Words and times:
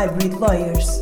Hybrid 0.00 0.32
Lawyers. 0.40 0.98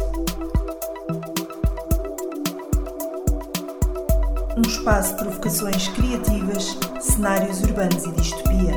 Um 4.57 4.63
espaço 4.63 5.15
de 5.15 5.23
provocações 5.23 5.87
criativas, 5.87 6.77
cenários 7.01 7.61
urbanos 7.61 8.03
e 8.03 8.11
distopia. 8.11 8.73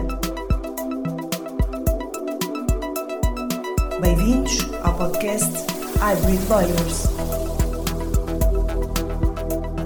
Bem-vindos 4.00 4.60
ao 4.84 4.94
podcast 4.94 5.52
Hybrid 6.00 6.48
Lawyers. 6.48 7.08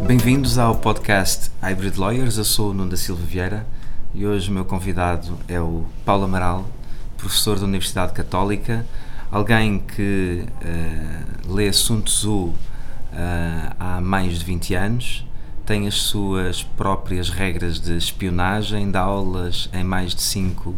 Bem-vindos 0.05 0.57
ao 0.57 0.75
podcast 0.75 1.49
Hybrid 1.61 1.97
Lawyers. 1.97 2.37
Eu 2.37 2.43
sou 2.43 2.71
o 2.71 2.73
Nuno 2.73 2.89
da 2.91 2.97
Silva 2.97 3.23
Vieira 3.25 3.65
e 4.13 4.27
hoje 4.27 4.49
o 4.49 4.53
meu 4.53 4.65
convidado 4.65 5.39
é 5.47 5.61
o 5.61 5.85
Paulo 6.03 6.25
Amaral, 6.25 6.65
professor 7.15 7.57
da 7.57 7.63
Universidade 7.63 8.11
Católica, 8.11 8.85
alguém 9.35 9.79
que 9.79 10.45
uh, 10.47 11.53
lê 11.53 11.73
Sun 11.73 11.99
Tzu 11.99 12.31
uh, 12.31 12.55
há 13.77 13.99
mais 13.99 14.39
de 14.39 14.45
20 14.45 14.73
anos, 14.75 15.27
tem 15.65 15.87
as 15.87 15.95
suas 15.95 16.63
próprias 16.63 17.29
regras 17.29 17.77
de 17.77 17.97
espionagem, 17.97 18.89
dá 18.89 19.01
aulas 19.01 19.69
em 19.73 19.83
mais 19.83 20.15
de 20.15 20.21
5 20.21 20.73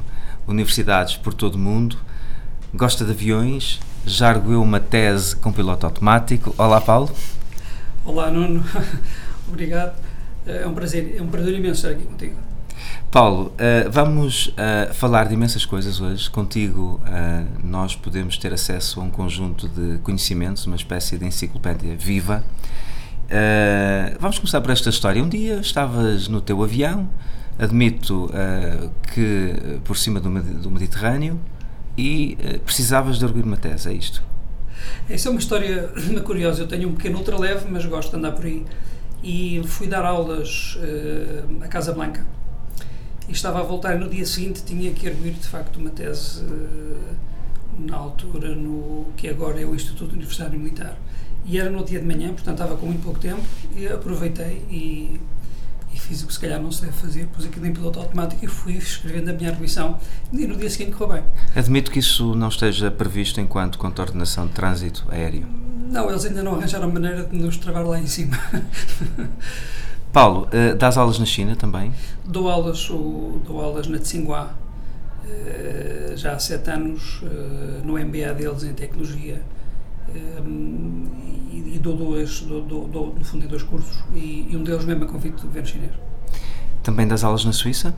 universidades 0.48 1.16
por 1.16 1.36
todo 1.36 1.54
o 1.54 1.60
mundo, 1.60 2.00
gosta 2.74 3.06
de 3.06 3.12
aviões, 3.12 3.80
já 4.08 4.30
arguiu 4.30 4.64
uma 4.64 4.80
tese 4.80 5.36
com 5.36 5.52
piloto 5.52 5.86
automático. 5.86 6.56
Olá, 6.58 6.82
Paulo. 6.82 7.12
Olá, 8.04 8.32
Nuno. 8.32 8.64
Obrigado. 9.48 9.96
É 10.48 10.66
um 10.66 10.74
prazer, 10.74 11.16
é 11.16 11.22
um 11.22 11.28
prazer 11.28 11.54
imenso 11.54 11.86
estar 11.86 11.90
aqui 11.90 12.06
contigo. 12.06 12.38
Paulo, 13.12 13.54
uh, 13.54 13.90
vamos 13.90 14.48
uh, 14.48 14.94
falar 14.94 15.28
de 15.28 15.34
imensas 15.34 15.66
coisas 15.66 16.02
hoje. 16.02 16.30
Contigo, 16.30 17.02
uh, 17.04 17.66
nós 17.66 17.96
podemos 17.96 18.38
ter 18.38 18.54
acesso 18.54 19.00
a 19.00 19.04
um 19.04 19.10
conjunto 19.10 19.68
de 19.68 19.98
conhecimentos, 20.00 20.68
uma 20.68 20.76
espécie 20.76 21.18
de 21.18 21.26
enciclopédia 21.26 21.96
viva. 21.96 22.44
vamos 24.20 24.40
começar 24.40 24.62
por 24.62 24.72
esta 24.72 24.90
história. 24.90 25.24
Um 25.24 25.30
dia 25.30 25.56
estavas 25.56 26.28
no 26.28 26.42
teu 26.42 26.62
avião, 26.64 27.10
admito 27.58 28.30
que 29.14 29.80
por 29.84 29.98
cima 29.98 30.20
do, 30.20 30.30
do 30.62 30.70
Mediterrâneo, 30.70 31.40
e 31.98 32.38
precisavas 32.64 33.18
de 33.18 33.26
arguir 33.26 33.44
uma 33.44 33.58
tese, 33.58 33.90
é 33.90 33.94
isto? 33.94 34.22
Essa 35.10 35.30
é 35.30 35.32
uma 35.32 35.40
história 35.40 35.90
curiosa. 36.24 36.62
Eu 36.62 36.68
tenho 36.68 36.90
um 36.90 36.94
pequeno 36.94 37.18
ultraleve, 37.18 37.66
mas 37.70 37.86
gosto 37.86 38.12
de 38.12 38.18
andar 38.18 38.34
por 38.34 38.46
aí. 38.46 38.64
E 39.24 39.62
fui 39.66 39.88
dar 39.88 40.06
aulas 40.06 40.78
à 41.62 41.68
Casa 41.68 41.92
Blanca 41.94 42.24
e 43.28 43.32
estava 43.32 43.60
a 43.60 43.64
voltar 43.64 43.96
e 43.96 44.00
no 44.00 44.10
dia 44.10 44.26
seguinte 44.26 44.64
tinha 44.64 44.92
que 44.92 45.08
arguir 45.08 45.34
de 45.34 45.48
facto 45.48 45.78
uma 45.78 45.90
tese 45.90 46.42
eh, 46.42 47.14
na 47.80 47.96
altura 47.96 48.56
no 48.56 49.08
que 49.16 49.28
agora 49.28 49.62
é 49.62 49.66
o 49.66 49.76
Instituto 49.76 50.14
Universitário 50.14 50.58
Militar 50.60 50.98
e 51.46 51.58
era 51.58 51.70
no 51.70 51.84
dia 51.84 52.00
de 52.00 52.06
manhã, 52.06 52.30
portanto 52.34 52.60
estava 52.60 52.76
com 52.76 52.86
muito 52.86 53.04
pouco 53.04 53.20
tempo 53.20 53.42
e 53.76 53.88
aproveitei 53.88 54.66
e, 54.70 55.20
e 55.94 56.00
fiz 56.00 56.24
o 56.24 56.28
que 56.28 56.34
se 56.34 56.40
calhar 56.40 56.62
não 56.62 56.72
se 56.72 56.82
deve 56.82 56.94
fazer, 56.94 57.28
pus 57.28 57.46
aquilo 57.46 57.66
em 57.66 57.74
piloto 57.74 58.00
automático 58.00 58.44
e 58.44 58.48
fui 58.48 58.74
escrevendo 58.74 59.30
a 59.30 59.34
minha 59.34 59.50
arguição 59.50 59.98
e 60.34 60.46
no 60.46 60.56
dia 60.58 60.70
seguinte 60.70 60.96
correu 60.96 61.22
bem. 61.22 61.24
Admito 61.56 61.90
que 61.90 62.00
isso 62.00 62.36
não 62.36 62.50
esteja 62.50 62.92
previsto 62.92 63.40
enquanto 63.40 63.78
coordenação 63.78 64.48
de 64.48 64.54
trânsito 64.54 65.06
aéreo. 65.10 65.48
Não, 65.90 66.10
eles 66.10 66.26
ainda 66.26 66.44
não 66.44 66.56
arranjaram 66.56 66.92
maneira 66.92 67.24
de 67.24 67.38
nos 67.38 67.56
travar 67.58 67.86
lá 67.86 67.98
em 67.98 68.08
cima. 68.08 68.38
Paulo, 70.18 70.48
uh, 70.48 70.76
dás 70.76 70.98
aulas 70.98 71.20
na 71.20 71.26
China 71.26 71.56
também? 71.56 71.94
Dou 72.26 72.50
aulas, 72.50 72.90
o, 72.90 73.40
dou 73.46 73.62
aulas 73.62 73.86
na 73.86 74.00
Tsinghua 74.00 74.50
uh, 75.24 76.18
já 76.18 76.34
há 76.34 76.40
sete 76.40 76.72
anos, 76.72 77.22
uh, 77.22 77.86
no 77.86 77.94
MBA 78.00 78.34
deles 78.34 78.64
em 78.64 78.74
Tecnologia. 78.74 79.44
E, 81.52 81.74
e, 81.76 81.80
dou 81.80 81.96
dois, 81.96 82.42
dou, 82.42 82.62
dou, 82.64 82.88
dou, 82.88 83.14
no 83.14 83.24
fundo, 83.24 83.48
dois 83.48 83.62
cursos 83.62 84.04
e, 84.16 84.48
e, 84.50 84.58
um 84.58 84.64
deles 84.64 84.86
mesmo 84.86 85.04
a 85.04 85.08
convite 85.08 85.36
do 85.36 85.44
governo 85.44 85.68
chinês. 85.68 85.92
Também 86.82 87.08
das 87.08 87.24
aulas 87.24 87.46
na 87.46 87.54
Suíça? 87.54 87.94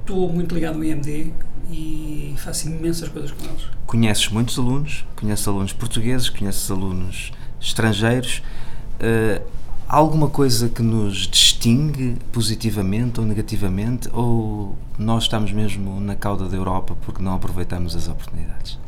Estou 0.00 0.32
muito 0.32 0.52
ligado 0.52 0.74
ao 0.74 0.82
IMD 0.82 1.32
e 1.70 2.34
faço 2.38 2.66
imensas 2.66 3.08
coisas 3.08 3.30
com 3.30 3.44
eles. 3.44 3.68
Conheces 3.86 4.28
muitos 4.30 4.58
alunos? 4.58 5.06
Conheces 5.14 5.46
alunos 5.46 5.72
portugueses? 5.72 6.28
Conheces 6.28 6.68
alunos 6.72 7.30
estrangeiros? 7.60 8.42
Uh, 8.98 9.63
alguma 9.94 10.28
coisa 10.28 10.68
que 10.68 10.82
nos 10.82 11.28
distingue 11.28 12.16
positivamente 12.32 13.20
ou 13.20 13.26
negativamente 13.26 14.08
ou 14.12 14.76
nós 14.98 15.24
estamos 15.24 15.52
mesmo 15.52 16.00
na 16.00 16.16
cauda 16.16 16.48
da 16.48 16.56
Europa 16.56 16.96
porque 17.04 17.22
não 17.22 17.34
aproveitamos 17.34 17.94
as 17.94 18.08
oportunidades? 18.08 18.78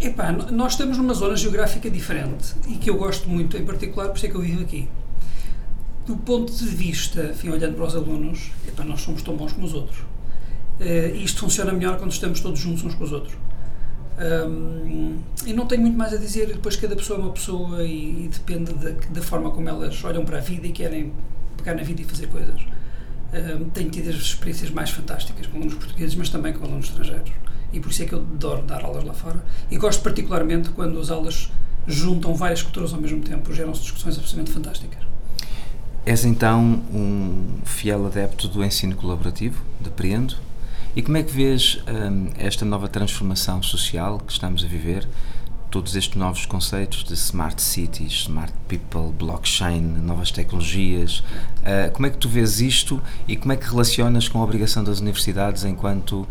Epá, 0.00 0.32
nós 0.32 0.72
estamos 0.72 0.98
numa 0.98 1.14
zona 1.14 1.36
geográfica 1.36 1.88
diferente 1.88 2.52
e 2.68 2.74
que 2.74 2.90
eu 2.90 2.96
gosto 2.96 3.28
muito, 3.30 3.56
em 3.56 3.64
particular, 3.64 4.08
por 4.08 4.16
isso 4.16 4.26
é 4.26 4.28
que 4.28 4.34
eu 4.34 4.40
vivo 4.40 4.62
aqui. 4.62 4.88
Do 6.04 6.16
ponto 6.16 6.52
de 6.52 6.66
vista, 6.66 7.30
enfim, 7.32 7.50
olhando 7.50 7.76
para 7.76 7.86
os 7.86 7.94
alunos, 7.94 8.50
epá, 8.66 8.82
nós 8.84 9.02
somos 9.02 9.22
tão 9.22 9.36
bons 9.36 9.52
como 9.52 9.66
os 9.66 9.72
outros. 9.72 10.00
Uh, 10.80 11.14
isto 11.14 11.40
funciona 11.40 11.72
melhor 11.72 11.96
quando 11.96 12.10
estamos 12.10 12.40
todos 12.40 12.58
juntos 12.58 12.84
uns 12.84 12.94
com 12.94 13.04
os 13.04 13.12
outros. 13.12 13.36
E 15.46 15.52
não 15.52 15.66
tenho 15.66 15.82
muito 15.82 15.96
mais 15.96 16.12
a 16.12 16.16
dizer, 16.16 16.46
depois 16.46 16.76
cada 16.76 16.94
pessoa 16.94 17.18
é 17.18 17.22
uma 17.22 17.32
pessoa 17.32 17.82
e, 17.82 18.24
e 18.24 18.30
depende 18.32 18.72
da, 18.74 18.90
da, 18.90 19.22
forma 19.22 19.50
como 19.50 19.68
elas 19.68 20.02
olham 20.04 20.24
para 20.24 20.38
a 20.38 20.40
vida 20.40 20.66
e 20.66 20.72
querem 20.72 21.12
pegar 21.56 21.74
na 21.74 21.82
vida 21.82 22.02
e 22.02 22.04
fazer 22.04 22.28
coisas. 22.28 22.60
Um, 23.32 23.68
tenho 23.70 23.90
tido 23.90 24.10
as 24.10 24.16
experiências 24.16 24.70
mais 24.70 24.90
fantásticas 24.90 25.46
com 25.48 25.56
alunos 25.56 25.74
portugueses, 25.74 26.14
mas 26.14 26.28
também 26.28 26.52
com 26.52 26.64
alunos 26.64 26.86
estrangeiros. 26.86 27.32
E 27.72 27.80
por 27.80 27.90
isso 27.90 28.04
é 28.04 28.06
que 28.06 28.12
eu 28.12 28.20
adoro 28.20 28.62
dar 28.62 28.84
aulas 28.84 29.02
lá 29.02 29.12
fora. 29.12 29.44
E 29.68 29.76
gosto 29.76 30.02
particularmente 30.02 30.70
quando 30.70 31.00
as 31.00 31.10
aulas 31.10 31.50
juntam 31.86 32.34
várias 32.34 32.62
culturas 32.62 32.94
ao 32.94 33.00
mesmo 33.00 33.20
tempo, 33.20 33.52
geram-se 33.52 33.82
discussões 33.82 34.16
absolutamente 34.16 34.52
fantásticas. 34.52 35.02
És 36.06 36.24
então 36.24 36.82
um 36.92 37.58
fiel 37.64 38.06
adepto 38.06 38.46
do 38.46 38.64
ensino 38.64 38.94
colaborativo, 38.94 39.60
depreendo? 39.80 40.36
E 40.96 41.02
como 41.02 41.16
é 41.16 41.24
que 41.24 41.32
vês 41.32 41.82
hum, 41.88 42.28
esta 42.38 42.64
nova 42.64 42.88
transformação 42.88 43.60
social 43.60 44.20
que 44.20 44.32
estamos 44.32 44.64
a 44.64 44.68
viver? 44.68 45.08
Todos 45.68 45.96
estes 45.96 46.16
novos 46.16 46.46
conceitos 46.46 47.02
de 47.02 47.14
smart 47.14 47.60
cities, 47.60 48.12
smart 48.12 48.52
people, 48.68 49.10
blockchain, 49.12 49.80
novas 49.80 50.30
tecnologias. 50.30 51.18
Uh, 51.18 51.90
como 51.92 52.06
é 52.06 52.10
que 52.10 52.16
tu 52.16 52.28
vês 52.28 52.60
isto 52.60 53.02
e 53.26 53.36
como 53.36 53.52
é 53.52 53.56
que 53.56 53.68
relacionas 53.68 54.28
com 54.28 54.38
a 54.38 54.44
obrigação 54.44 54.84
das 54.84 55.00
universidades 55.00 55.64
enquanto 55.64 56.20
uh, 56.20 56.28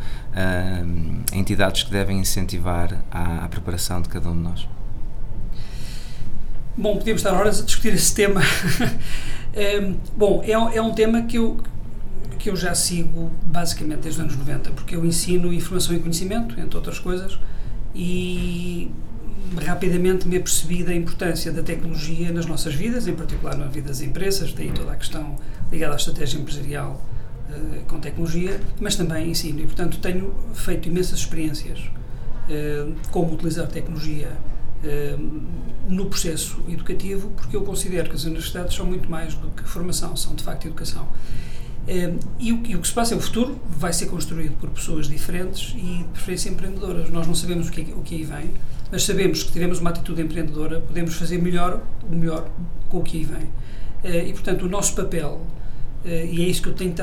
entidades 1.33 1.83
que 1.83 1.91
devem 1.91 2.19
incentivar 2.19 3.03
a, 3.11 3.43
a 3.43 3.49
preparação 3.49 4.01
de 4.01 4.07
cada 4.07 4.29
um 4.29 4.33
de 4.33 4.43
nós? 4.43 4.67
Bom, 6.77 6.95
podíamos 6.95 7.21
estar 7.21 7.37
horas 7.37 7.59
a 7.59 7.65
discutir 7.65 7.93
esse 7.93 8.15
tema. 8.15 8.39
um, 9.81 9.97
bom, 10.15 10.41
é, 10.41 10.51
é 10.51 10.81
um 10.81 10.93
tema 10.93 11.21
que 11.23 11.37
eu, 11.37 11.59
que 12.37 12.49
eu 12.49 12.55
já 12.55 12.73
sigo 12.75 13.31
basicamente 13.43 14.01
desde 14.01 14.21
os 14.21 14.25
anos 14.25 14.37
90, 14.37 14.71
porque 14.71 14.95
eu 14.95 15.05
ensino 15.05 15.53
informação 15.53 15.95
e 15.95 15.99
conhecimento, 15.99 16.59
entre 16.59 16.75
outras 16.75 16.99
coisas, 16.99 17.39
e 17.95 18.91
rapidamente 19.61 20.27
me 20.27 20.37
apercebi 20.37 20.83
da 20.83 20.93
importância 20.93 21.51
da 21.51 21.61
tecnologia 21.61 22.31
nas 22.31 22.45
nossas 22.45 22.73
vidas, 22.73 23.07
em 23.07 23.13
particular 23.13 23.55
na 23.55 23.65
vida 23.67 23.89
das 23.89 24.01
empresas, 24.01 24.53
daí 24.53 24.71
toda 24.71 24.91
a 24.91 24.95
questão 24.95 25.35
ligada 25.71 25.93
à 25.93 25.95
estratégia 25.95 26.39
empresarial 26.39 27.01
uh, 27.49 27.83
com 27.85 27.99
tecnologia, 27.99 28.59
mas 28.79 28.95
também 28.95 29.29
ensino. 29.29 29.59
E, 29.59 29.65
portanto, 29.65 29.99
tenho 29.99 30.33
feito 30.53 30.87
imensas 30.87 31.19
experiências 31.19 31.79
uh, 31.79 32.93
como 33.11 33.33
utilizar 33.33 33.67
tecnologia 33.67 34.31
uh, 34.83 35.43
no 35.87 36.07
processo 36.07 36.63
educativo, 36.67 37.29
porque 37.35 37.55
eu 37.55 37.61
considero 37.61 38.09
que 38.09 38.15
as 38.15 38.23
universidades 38.23 38.75
são 38.75 38.85
muito 38.85 39.09
mais 39.09 39.35
do 39.35 39.49
que 39.49 39.63
formação, 39.63 40.15
são 40.15 40.33
de 40.35 40.43
facto 40.43 40.65
educação. 40.65 41.07
Um, 41.85 42.17
e, 42.39 42.53
o, 42.53 42.61
e, 42.65 42.75
o, 42.75 42.79
que 42.79 42.87
se 42.87 42.93
passa 42.93 43.13
é 43.13 43.17
o 43.17 43.19
futuro 43.19 43.59
vai 43.67 43.91
ser 43.91 44.05
construído 44.05 44.55
por 44.57 44.69
pessoas 44.69 45.07
diferentes 45.07 45.73
e 45.75 45.97
de 45.97 46.03
preferência 46.13 46.49
empreendedoras. 46.49 47.09
Nós 47.09 47.27
não 47.27 47.35
sabemos 47.35 47.67
o 47.67 47.71
que, 47.71 47.81
o 47.93 48.01
que 48.01 48.15
aí 48.15 48.23
vem, 48.23 48.51
mas 48.89 49.03
sabemos 49.03 49.43
que 49.43 49.51
tivemos 49.51 49.79
uma 49.79 49.89
atitude 49.89 50.21
empreendedora, 50.21 50.79
podemos 50.79 51.15
fazer 51.15 51.39
melhor, 51.39 51.81
o 52.09 52.15
melhor 52.15 52.49
com 52.87 52.99
o 52.99 53.03
que 53.03 53.17
aí 53.17 53.23
vem. 53.25 53.43
Uh, 53.43 54.27
e, 54.27 54.33
portanto, 54.33 54.65
o 54.65 54.69
nosso 54.69 54.95
papel, 54.95 55.41
uh, 56.05 56.07
e 56.07 56.45
é 56.45 56.47
isso 56.47 56.61
que 56.61 56.69
eu 56.69 56.73
tenho 56.73 56.93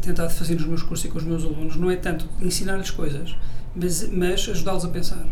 tentado 0.00 0.30
fazer 0.30 0.54
nos 0.54 0.66
meus 0.66 0.82
cursos 0.82 1.04
e 1.04 1.08
com 1.08 1.18
os 1.18 1.24
meus 1.24 1.44
alunos, 1.44 1.76
não 1.76 1.90
é 1.90 1.96
tanto 1.96 2.28
ensinar-lhes 2.40 2.90
coisas, 2.90 3.36
mas, 3.74 4.08
mas 4.08 4.48
ajudá-los 4.48 4.84
a 4.84 4.88
pensar 4.88 5.26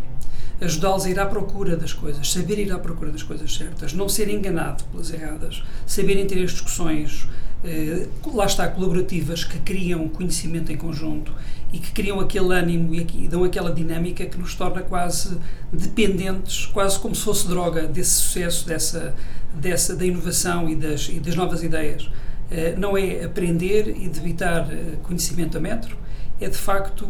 ajudá-los 0.61 1.05
a 1.05 1.09
ir 1.09 1.19
à 1.19 1.25
procura 1.25 1.75
das 1.75 1.93
coisas, 1.93 2.31
saber 2.31 2.59
ir 2.59 2.71
à 2.71 2.79
procura 2.79 3.11
das 3.11 3.23
coisas 3.23 3.53
certas, 3.53 3.93
não 3.93 4.07
ser 4.07 4.29
enganado 4.29 4.83
pelas 4.85 5.11
erradas, 5.11 5.63
saberem 5.85 6.25
ter 6.25 6.41
as 6.43 6.51
discussões 6.51 7.27
eh, 7.63 8.07
lá 8.33 8.45
está, 8.45 8.67
colaborativas 8.67 9.43
que 9.43 9.57
criam 9.59 10.07
conhecimento 10.09 10.71
em 10.71 10.77
conjunto 10.77 11.33
e 11.71 11.79
que 11.79 11.91
criam 11.91 12.19
aquele 12.19 12.53
ânimo 12.53 12.93
e, 12.93 13.07
e, 13.15 13.27
dão 13.27 13.43
aquela 13.43 13.71
dinâmica 13.73 14.25
que 14.25 14.37
nos 14.37 14.53
torna 14.53 14.81
quase 14.81 15.37
dependentes, 15.71 16.65
quase 16.67 16.99
como 16.99 17.15
se 17.15 17.23
fosse 17.23 17.47
droga 17.47 17.87
desse 17.87 18.11
sucesso, 18.11 18.67
dessa, 18.67 19.15
dessa 19.53 19.95
da 19.95 20.05
inovação 20.05 20.69
e 20.69 20.75
das, 20.75 21.09
e 21.09 21.19
das 21.19 21.35
novas 21.35 21.63
ideias. 21.63 22.03
Uh, 22.03 22.77
não 22.77 22.95
é 22.97 23.23
aprender 23.23 23.87
e 23.87 24.07
debitar 24.09 24.67
uh, 24.67 24.97
conhecimento 24.97 25.57
a 25.57 25.61
metro, 25.61 25.97
é 26.41 26.49
de 26.49 26.57
facto 26.57 27.07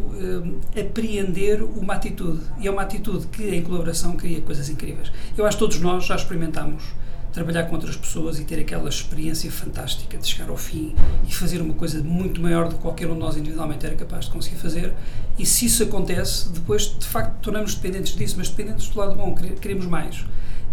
eh, 0.76 0.82
apreender 0.82 1.64
uma 1.64 1.96
atitude. 1.96 2.42
E 2.60 2.68
é 2.68 2.72
uma 2.72 2.84
atitude 2.84 3.26
que, 3.28 3.44
em 3.56 3.64
colaboração, 3.64 4.16
cria 4.16 4.42
coisas 4.42 4.70
incríveis. 4.70 5.12
Eu 5.36 5.46
acho 5.46 5.58
que 5.58 5.64
todos 5.64 5.80
nós 5.80 6.06
já 6.06 6.16
experimentamos 6.16 6.84
trabalhar 7.33 7.63
com 7.63 7.75
outras 7.75 7.97
pessoas 7.97 8.39
e 8.39 8.45
ter 8.45 8.59
aquela 8.59 8.88
experiência 8.88 9.51
fantástica 9.51 10.18
de 10.18 10.27
chegar 10.27 10.50
ao 10.50 10.57
fim 10.57 10.95
e 11.27 11.33
fazer 11.33 11.62
uma 11.62 11.74
coisa 11.74 12.01
muito 12.03 12.39
maior 12.39 12.69
do 12.69 12.75
que 12.75 12.81
qualquer 12.81 13.09
um 13.09 13.15
de 13.15 13.19
nós 13.19 13.35
individualmente 13.35 13.85
era 13.85 13.95
capaz 13.95 14.25
de 14.25 14.31
conseguir 14.31 14.57
fazer. 14.57 14.94
E 15.38 15.45
se 15.45 15.65
isso 15.65 15.83
acontece, 15.83 16.50
depois 16.50 16.95
de 16.97 17.06
facto 17.06 17.35
tornamos 17.41 17.74
dependentes 17.74 18.15
disso, 18.15 18.35
mas 18.38 18.50
dependentes 18.50 18.88
do 18.88 19.00
lado 19.00 19.15
bom, 19.15 19.35
queremos 19.59 19.88
mais. 19.88 20.24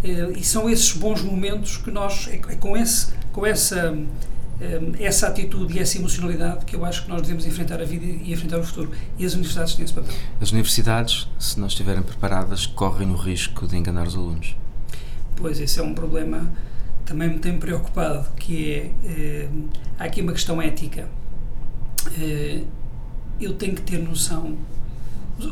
Eh, 0.05 0.33
e 0.37 0.45
são 0.45 0.69
esses 0.69 0.93
bons 0.93 1.23
momentos 1.23 1.79
que 1.79 1.91
nós, 1.91 2.29
é, 2.29 2.35
é 2.35 2.57
com, 2.57 2.77
esse, 2.77 3.13
com 3.33 3.47
essa 3.47 3.97
essa 4.99 5.27
atitude 5.27 5.79
e 5.79 5.81
essa 5.81 5.97
emocionalidade 5.97 6.67
que 6.67 6.77
eu 6.77 6.85
acho 6.85 7.05
que 7.05 7.09
nós 7.09 7.23
devemos 7.23 7.47
enfrentar 7.47 7.81
a 7.81 7.85
vida 7.85 8.05
e 8.05 8.31
enfrentar 8.31 8.59
o 8.59 8.63
futuro. 8.63 8.91
E 9.19 9.25
as 9.25 9.33
universidades 9.33 9.75
têm 9.75 9.85
esse 9.87 9.95
papel. 9.95 10.15
As 10.39 10.53
universidades, 10.53 11.27
se 11.39 11.59
não 11.59 11.67
estiverem 11.67 12.03
preparadas, 12.03 12.67
correm 12.67 13.11
o 13.11 13.17
risco 13.17 13.67
de 13.67 13.77
enganar 13.77 14.07
os 14.07 14.15
alunos. 14.15 14.55
Pois, 15.41 15.59
esse 15.61 15.81
é 15.81 15.83
um 15.83 15.95
problema 15.95 16.53
que 16.99 17.13
também 17.13 17.29
me 17.29 17.39
tem 17.39 17.59
preocupado, 17.59 18.31
que 18.37 18.75
é, 18.75 18.93
é 19.05 19.49
há 19.99 20.05
aqui 20.05 20.21
uma 20.21 20.33
questão 20.33 20.61
ética. 20.61 21.09
É, 22.19 22.63
eu 23.41 23.55
tenho 23.55 23.75
que 23.75 23.83
ter 23.83 23.99
noção 23.99 24.57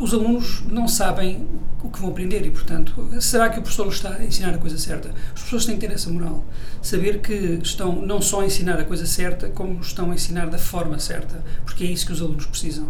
os 0.01 0.13
alunos 0.13 0.63
não 0.71 0.87
sabem 0.87 1.47
o 1.83 1.89
que 1.89 2.01
vão 2.01 2.11
aprender 2.11 2.45
e, 2.45 2.51
portanto, 2.51 3.09
será 3.21 3.49
que 3.49 3.59
o 3.59 3.63
professor 3.63 3.89
está 3.89 4.17
a 4.17 4.25
ensinar 4.25 4.51
a 4.51 4.59
coisa 4.59 4.77
certa? 4.77 5.15
As 5.35 5.43
pessoas 5.43 5.65
têm 5.65 5.77
que 5.79 5.87
ter 5.87 5.95
essa 5.95 6.11
moral. 6.11 6.45
Saber 6.83 7.21
que 7.21 7.33
estão 7.63 8.03
não 8.03 8.21
só 8.21 8.41
a 8.43 8.47
ensinar 8.47 8.79
a 8.79 8.85
coisa 8.85 9.07
certa, 9.07 9.49
como 9.49 9.81
estão 9.81 10.11
a 10.11 10.15
ensinar 10.15 10.47
da 10.47 10.59
forma 10.59 10.99
certa, 10.99 11.43
porque 11.65 11.85
é 11.85 11.87
isso 11.87 12.07
que 12.07 12.13
os 12.13 12.21
alunos 12.21 12.47
precisam. 12.47 12.87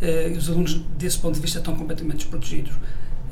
Uh, 0.00 0.36
os 0.36 0.48
alunos, 0.48 0.80
desse 0.96 1.18
ponto 1.18 1.34
de 1.34 1.40
vista, 1.40 1.58
estão 1.58 1.74
completamente 1.74 2.18
desprotegidos. 2.18 2.72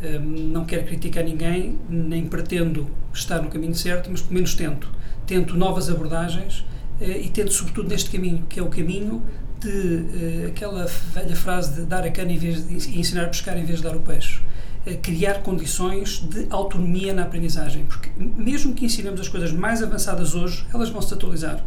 Uh, 0.02 0.20
não 0.20 0.64
quero 0.64 0.84
criticar 0.84 1.24
ninguém, 1.24 1.78
nem 1.88 2.26
pretendo 2.26 2.90
estar 3.14 3.40
no 3.40 3.48
caminho 3.48 3.74
certo, 3.74 4.10
mas 4.10 4.20
pelo 4.20 4.34
menos 4.34 4.54
tento. 4.54 4.88
Tento 5.26 5.56
novas 5.56 5.88
abordagens 5.88 6.60
uh, 7.00 7.04
e 7.04 7.28
tento, 7.30 7.52
sobretudo, 7.52 7.88
neste 7.88 8.10
caminho, 8.10 8.44
que 8.48 8.60
é 8.60 8.62
o 8.62 8.68
caminho 8.68 9.22
de 9.60 9.68
uh, 9.68 10.48
aquela 10.48 10.86
velha 10.86 11.34
frase 11.34 11.80
de 11.80 11.86
dar 11.86 12.04
a 12.04 12.10
cana 12.10 12.32
em 12.32 12.38
vez 12.38 12.66
de 12.66 12.98
ensinar 12.98 13.24
a 13.24 13.28
pescar 13.28 13.56
em 13.56 13.64
vez 13.64 13.78
de 13.78 13.84
dar 13.84 13.96
o 13.96 14.00
peixe. 14.00 14.40
Uh, 14.86 14.96
criar 14.98 15.42
condições 15.42 16.18
de 16.20 16.46
autonomia 16.50 17.14
na 17.14 17.22
aprendizagem, 17.22 17.84
porque 17.86 18.10
mesmo 18.18 18.74
que 18.74 18.84
ensinemos 18.84 19.20
as 19.20 19.28
coisas 19.28 19.52
mais 19.52 19.82
avançadas 19.82 20.34
hoje, 20.34 20.66
elas 20.72 20.90
vão 20.90 21.00
se 21.00 21.12
atualizar. 21.14 21.64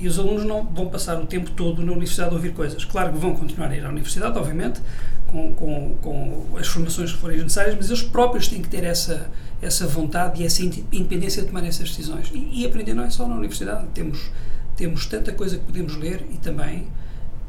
E 0.00 0.08
os 0.08 0.18
alunos 0.18 0.44
não 0.44 0.64
vão 0.64 0.88
passar 0.88 1.20
o 1.20 1.26
tempo 1.26 1.50
todo 1.50 1.84
na 1.84 1.92
universidade 1.92 2.30
a 2.30 2.34
ouvir 2.34 2.54
coisas. 2.54 2.84
Claro 2.84 3.12
que 3.12 3.18
vão 3.18 3.34
continuar 3.36 3.70
a 3.70 3.76
ir 3.76 3.84
à 3.84 3.88
universidade, 3.90 4.38
obviamente, 4.38 4.80
com, 5.26 5.52
com, 5.54 5.96
com 6.00 6.56
as 6.58 6.66
formações 6.66 7.12
que 7.12 7.18
forem 7.18 7.36
necessárias, 7.36 7.76
mas 7.76 7.88
eles 7.88 8.02
próprios 8.02 8.48
têm 8.48 8.62
que 8.62 8.68
ter 8.68 8.82
essa, 8.82 9.30
essa 9.60 9.86
vontade 9.86 10.42
e 10.42 10.46
essa 10.46 10.62
independência 10.62 11.42
de 11.42 11.48
tomar 11.48 11.64
essas 11.64 11.90
decisões. 11.90 12.30
E, 12.32 12.62
e 12.62 12.66
aprender 12.66 12.94
não 12.94 13.04
é 13.04 13.10
só 13.10 13.28
na 13.28 13.34
universidade. 13.34 13.86
Temos, 13.92 14.30
temos 14.74 15.04
tanta 15.04 15.32
coisa 15.32 15.58
que 15.58 15.64
podemos 15.64 15.94
ler 15.96 16.24
e 16.30 16.38
também 16.38 16.86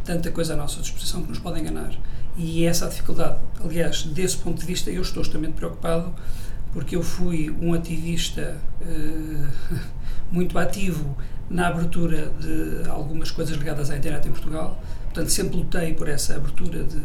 tanta 0.04 0.30
coisa 0.30 0.54
à 0.54 0.58
nossa 0.58 0.82
disposição 0.82 1.22
que 1.22 1.30
nos 1.30 1.40
pode 1.40 1.60
enganar. 1.62 1.94
E 2.38 2.66
essa 2.66 2.86
a 2.86 2.90
dificuldade. 2.90 3.40
Aliás, 3.64 4.04
desse 4.04 4.38
ponto 4.38 4.60
de 4.60 4.66
vista, 4.66 4.90
eu 4.90 5.02
estou 5.02 5.22
extremamente 5.22 5.56
preocupado 5.56 6.14
porque 6.74 6.96
eu 6.96 7.04
fui 7.04 7.50
um 7.62 7.74
ativista 7.74 8.58
uh, 8.82 9.80
muito 10.32 10.58
ativo 10.58 11.18
na 11.50 11.68
abertura 11.68 12.32
de 12.40 12.90
algumas 12.90 13.32
coisas 13.32 13.56
ligadas 13.58 13.90
à 13.90 13.98
internet 13.98 14.28
em 14.28 14.32
Portugal. 14.32 14.82
Portanto, 15.06 15.30
sempre 15.30 15.58
lutei 15.58 15.94
por 15.94 16.08
essa 16.08 16.36
abertura 16.36 16.84
de, 16.84 17.02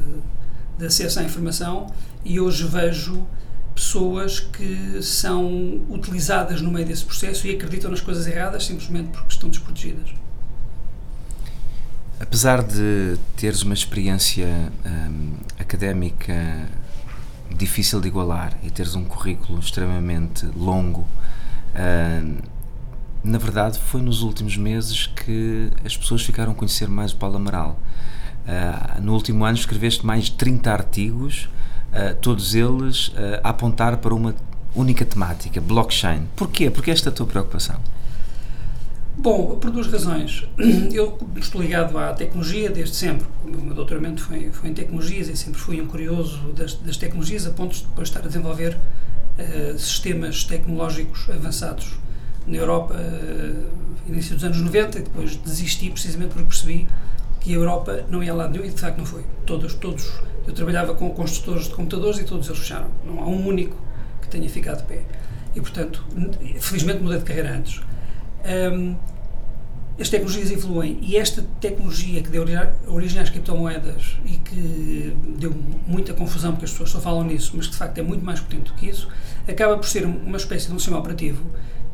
de 0.79 0.87
acesso 0.87 1.19
à 1.19 1.25
informação 1.25 1.87
e 2.25 2.38
hoje 2.38 2.65
vejo 2.65 3.27
pessoas 3.75 4.41
que 4.41 5.03
são 5.03 5.83
utilizadas 5.91 6.62
no 6.62 6.71
meio 6.71 6.87
desse 6.87 7.05
processo 7.05 7.47
e 7.47 7.55
acreditam 7.55 7.91
nas 7.91 8.00
coisas 8.00 8.27
erradas 8.27 8.65
simplesmente 8.65 9.11
porque 9.11 9.33
estão 9.33 9.50
desprotegidas. 9.50 10.15
Apesar 12.19 12.62
de 12.62 13.19
teres 13.37 13.62
uma 13.62 13.75
experiência 13.75 14.73
hum, 14.87 15.35
académica 15.59 16.67
difícil 17.55 18.00
de 18.00 18.09
igualar 18.09 18.56
e 18.62 18.71
teres 18.71 18.94
um 18.94 19.05
currículo 19.05 19.61
extremamente 19.61 20.47
longo, 20.56 21.06
hum, 21.75 22.38
na 23.22 23.38
verdade 23.38 23.78
foi 23.78 24.00
nos 24.00 24.22
últimos 24.22 24.56
meses 24.56 25.06
que 25.06 25.70
as 25.84 25.96
pessoas 25.96 26.22
ficaram 26.22 26.52
a 26.52 26.54
conhecer 26.54 26.88
mais 26.88 27.12
o 27.12 27.16
Paulo 27.16 27.36
Amaral. 27.36 27.78
Uh, 28.46 29.02
no 29.02 29.12
último 29.12 29.44
ano 29.44 29.58
escreveste 29.58 30.06
mais 30.06 30.26
de 30.26 30.32
30 30.32 30.70
artigos, 30.70 31.48
uh, 31.92 32.14
todos 32.20 32.54
eles 32.54 33.08
uh, 33.08 33.40
a 33.42 33.50
apontar 33.50 33.96
para 33.96 34.14
uma 34.14 34.34
única 34.74 35.04
temática, 35.04 35.60
blockchain. 35.60 36.28
Porquê? 36.36 36.70
Porque 36.70 36.92
esta 36.92 37.08
é 37.08 37.10
a 37.10 37.14
tua 37.14 37.26
preocupação? 37.26 37.80
Bom, 39.18 39.56
por 39.56 39.70
duas 39.70 39.88
razões. 39.88 40.46
Eu 40.92 41.18
estou 41.34 41.60
ligado 41.60 41.98
à 41.98 42.12
tecnologia 42.12 42.70
desde 42.70 42.94
sempre. 42.94 43.26
O 43.44 43.50
meu 43.50 43.74
doutoramento 43.74 44.22
foi, 44.22 44.50
foi 44.52 44.70
em 44.70 44.74
tecnologias 44.74 45.28
e 45.28 45.36
sempre 45.36 45.58
fui 45.58 45.80
um 45.80 45.86
curioso 45.86 46.52
das, 46.52 46.74
das 46.74 46.96
tecnologias, 46.96 47.46
a 47.46 47.50
ponto 47.50 47.74
de 47.74 47.82
depois 47.82 48.08
estar 48.08 48.20
a 48.20 48.26
desenvolver 48.28 48.78
sistemas 49.76 50.44
tecnológicos 50.44 51.28
avançados 51.28 51.92
na 52.46 52.56
Europa 52.56 52.94
uh, 52.94 53.87
início 54.08 54.34
dos 54.34 54.44
anos 54.44 54.58
90 54.58 54.98
e 54.98 55.02
depois 55.02 55.37
desisti 55.37 55.90
precisamente 55.90 56.31
porque 56.31 56.46
percebi 56.46 56.88
que 57.40 57.52
a 57.52 57.56
Europa 57.56 58.04
não 58.08 58.22
ia 58.22 58.34
lá 58.34 58.48
nenhum 58.48 58.64
e 58.64 58.70
de 58.70 58.81
facto 58.81 58.98
não 58.98 59.06
foi. 59.06 59.25
Todos, 59.44 59.75
todos, 59.75 60.12
eu 60.46 60.52
trabalhava 60.52 60.94
com 60.94 61.10
construtores 61.10 61.69
de 61.69 61.75
computadores 61.75 62.19
e 62.19 62.25
todos 62.25 62.46
eles 62.48 62.58
fecharam. 62.58 62.88
Não 63.04 63.20
há 63.20 63.26
um 63.26 63.46
único 63.46 63.76
que 64.20 64.28
tenha 64.28 64.48
ficado 64.48 64.78
de 64.78 64.84
pé. 64.84 65.04
E 65.54 65.60
portanto, 65.60 66.04
felizmente 66.60 67.02
mudei 67.02 67.19
de 67.19 67.25
carreira 67.25 67.54
antes. 67.54 67.81
Um, 68.44 68.96
as 69.99 70.10
tecnologias 70.10 70.50
evoluem 70.50 70.99
e 71.00 71.16
esta 71.16 71.42
tecnologia 71.58 72.22
que 72.22 72.28
deu 72.28 72.44
origem 72.88 73.22
às 73.22 73.31
criptomoedas 73.31 74.19
e 74.26 74.37
que 74.37 75.16
deu 75.38 75.54
muita 75.87 76.12
confusão 76.12 76.52
porque 76.52 76.66
as 76.66 76.70
pessoas 76.70 76.90
só 76.90 77.00
falam 77.00 77.25
nisso, 77.25 77.52
mas 77.56 77.66
que 77.66 77.72
de 77.72 77.78
facto 77.78 77.96
é 77.96 78.02
muito 78.02 78.22
mais 78.22 78.38
potente 78.38 78.70
do 78.70 78.75
que 78.75 78.90
isso, 78.90 79.08
acaba 79.49 79.78
por 79.78 79.87
ser 79.87 80.04
uma 80.04 80.37
espécie 80.37 80.66
de 80.66 80.75
um 80.75 80.78
sistema 80.78 80.99
operativo 80.99 81.42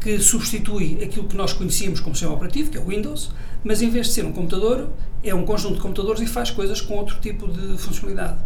que 0.02 0.18
substitui 0.18 0.98
aquilo 1.02 1.28
que 1.28 1.36
nós 1.36 1.52
conhecíamos 1.52 2.00
como 2.00 2.14
sistema 2.14 2.34
operativo, 2.34 2.70
que 2.70 2.76
é 2.76 2.80
o 2.80 2.86
Windows, 2.86 3.30
mas 3.62 3.80
em 3.80 3.88
vez 3.88 4.08
de 4.08 4.14
ser 4.14 4.24
um 4.24 4.32
computador, 4.32 4.90
é 5.22 5.32
um 5.34 5.44
conjunto 5.44 5.76
de 5.76 5.80
computadores 5.80 6.20
e 6.20 6.26
faz 6.26 6.50
coisas 6.50 6.80
com 6.80 6.94
outro 6.94 7.20
tipo 7.20 7.46
de 7.46 7.78
funcionalidade. 7.78 8.38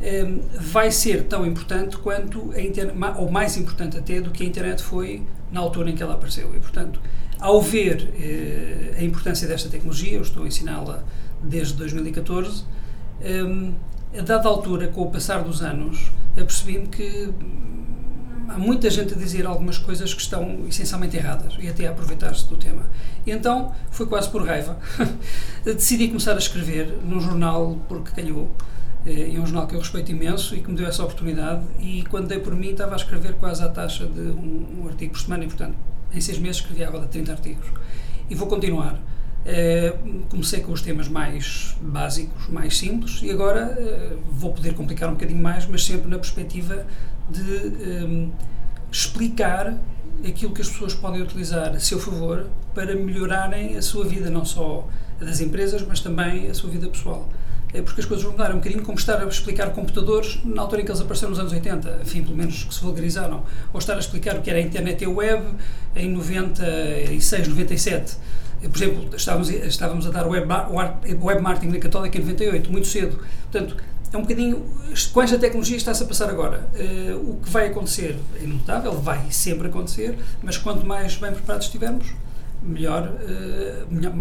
Um, 0.00 0.40
vai 0.60 0.90
ser 0.90 1.24
tão 1.24 1.46
importante 1.46 1.96
quanto 1.96 2.52
a 2.52 2.60
internet, 2.60 2.96
ou 3.18 3.30
mais 3.30 3.56
importante 3.56 3.96
até 3.98 4.20
do 4.20 4.30
que 4.30 4.42
a 4.42 4.46
internet 4.46 4.82
foi 4.82 5.22
na 5.50 5.60
altura 5.60 5.90
em 5.90 5.94
que 5.96 6.02
ela 6.02 6.14
apareceu. 6.14 6.54
E, 6.56 6.60
portanto, 6.60 7.00
ao 7.38 7.60
ver 7.60 8.12
eh, 8.18 8.96
a 8.98 9.02
importância 9.02 9.46
desta 9.48 9.68
tecnologia, 9.68 10.14
eu 10.14 10.22
estou 10.22 10.44
a 10.44 10.46
ensiná-la 10.46 11.04
desde 11.42 11.74
2014, 11.74 12.64
eh, 13.20 13.72
a 14.18 14.22
dada 14.22 14.48
altura, 14.48 14.88
com 14.88 15.02
o 15.02 15.10
passar 15.10 15.42
dos 15.42 15.62
anos, 15.62 16.12
apercebi-me 16.36 16.86
que 16.86 17.32
há 18.54 18.58
muita 18.58 18.90
gente 18.90 19.14
a 19.14 19.16
dizer 19.16 19.46
algumas 19.46 19.78
coisas 19.78 20.12
que 20.12 20.20
estão 20.20 20.66
essencialmente 20.68 21.16
erradas 21.16 21.54
e 21.58 21.68
até 21.68 21.86
a 21.86 21.90
aproveitar-se 21.90 22.46
do 22.46 22.56
tema. 22.56 22.82
E 23.26 23.30
então, 23.30 23.72
foi 23.90 24.06
quase 24.06 24.28
por 24.28 24.46
raiva, 24.46 24.78
decidi 25.64 26.08
começar 26.08 26.34
a 26.34 26.38
escrever 26.38 26.98
num 27.04 27.20
jornal 27.20 27.78
porque 27.88 28.10
calhou. 28.10 28.50
É 29.04 29.38
um 29.40 29.44
jornal 29.44 29.66
que 29.66 29.74
eu 29.74 29.80
respeito 29.80 30.12
imenso 30.12 30.54
e 30.54 30.60
que 30.60 30.70
me 30.70 30.76
deu 30.76 30.86
essa 30.86 31.02
oportunidade. 31.02 31.62
E 31.80 32.04
quando 32.04 32.28
dei 32.28 32.38
por 32.38 32.54
mim, 32.54 32.70
estava 32.70 32.92
a 32.92 32.96
escrever 32.96 33.34
quase 33.34 33.62
à 33.64 33.68
taxa 33.68 34.06
de 34.06 34.20
um, 34.20 34.80
um 34.80 34.88
artigo 34.88 35.12
por 35.12 35.20
semana, 35.20 35.44
e 35.44 35.48
portanto 35.48 35.74
em 36.14 36.20
seis 36.20 36.38
meses 36.38 36.58
escrevi 36.58 36.84
agora 36.84 37.06
30 37.06 37.32
artigos. 37.32 37.66
E 38.28 38.34
vou 38.34 38.46
continuar. 38.48 38.94
Uh, 38.94 40.22
comecei 40.28 40.60
com 40.60 40.70
os 40.70 40.82
temas 40.82 41.08
mais 41.08 41.76
básicos, 41.80 42.46
mais 42.48 42.78
simples, 42.78 43.20
e 43.24 43.30
agora 43.30 43.76
uh, 43.76 44.18
vou 44.30 44.52
poder 44.52 44.72
complicar 44.74 45.08
um 45.08 45.14
bocadinho 45.14 45.42
mais, 45.42 45.66
mas 45.66 45.84
sempre 45.84 46.08
na 46.08 46.16
perspectiva 46.16 46.86
de 47.32 48.04
um, 48.04 48.30
eh, 48.30 48.44
explicar 48.90 49.78
aquilo 50.26 50.52
que 50.52 50.60
as 50.60 50.68
pessoas 50.68 50.94
podem 50.94 51.22
utilizar 51.22 51.70
a 51.70 51.80
seu 51.80 51.98
favor 51.98 52.46
para 52.74 52.94
melhorarem 52.94 53.76
a 53.76 53.82
sua 53.82 54.04
vida, 54.04 54.30
não 54.30 54.44
só 54.44 54.88
a 55.20 55.24
das 55.24 55.40
empresas, 55.40 55.82
mas 55.86 56.00
também 56.00 56.48
a 56.48 56.54
sua 56.54 56.70
vida 56.70 56.88
pessoal. 56.88 57.28
É 57.74 57.80
porque 57.80 58.02
as 58.02 58.06
coisas 58.06 58.24
mudaram 58.26 58.56
um 58.56 58.58
bocadinho, 58.58 58.82
como 58.82 58.98
estar 58.98 59.20
a 59.22 59.26
explicar 59.26 59.70
computadores 59.70 60.40
na 60.44 60.60
altura 60.60 60.82
em 60.82 60.84
que 60.84 60.90
eles 60.90 61.00
apareceram 61.00 61.30
nos 61.30 61.38
anos 61.38 61.52
80, 61.52 62.00
enfim, 62.02 62.22
pelo 62.22 62.36
menos 62.36 62.64
que 62.64 62.74
se 62.74 62.80
vulgarizaram, 62.82 63.42
ou 63.72 63.78
estar 63.78 63.94
a 63.94 63.98
explicar 63.98 64.36
o 64.36 64.42
que 64.42 64.50
era 64.50 64.58
a 64.58 64.62
internet 64.62 65.00
e 65.00 65.06
a 65.06 65.10
web 65.10 65.42
em 65.96 66.10
96, 66.10 67.48
97. 67.48 68.16
Por 68.60 68.76
exemplo, 68.76 69.16
estávamos, 69.16 69.48
estávamos 69.48 70.06
a 70.06 70.10
dar 70.10 70.28
web, 70.28 70.46
web 71.20 71.42
marketing 71.42 71.72
na 71.72 71.78
Católica 71.78 72.18
em 72.18 72.20
98, 72.20 72.70
muito 72.70 72.86
cedo. 72.86 73.18
Portanto, 73.50 73.76
é 74.12 74.18
um 74.18 74.22
bocadinho. 74.22 74.64
Com 75.12 75.22
esta 75.22 75.38
tecnologia 75.38 75.76
está-se 75.76 76.02
a 76.02 76.06
passar 76.06 76.28
agora. 76.28 76.68
Uh, 76.74 77.30
o 77.30 77.40
que 77.42 77.48
vai 77.48 77.68
acontecer 77.68 78.18
é 78.38 78.44
imutável, 78.44 78.92
vai 79.00 79.30
sempre 79.30 79.68
acontecer, 79.68 80.18
mas 80.42 80.58
quanto 80.58 80.84
mais 80.84 81.16
bem 81.16 81.32
preparados 81.32 81.66
estivermos, 81.66 82.08
melhor, 82.62 83.08
uh, 83.08 83.86
melhor 83.92 84.12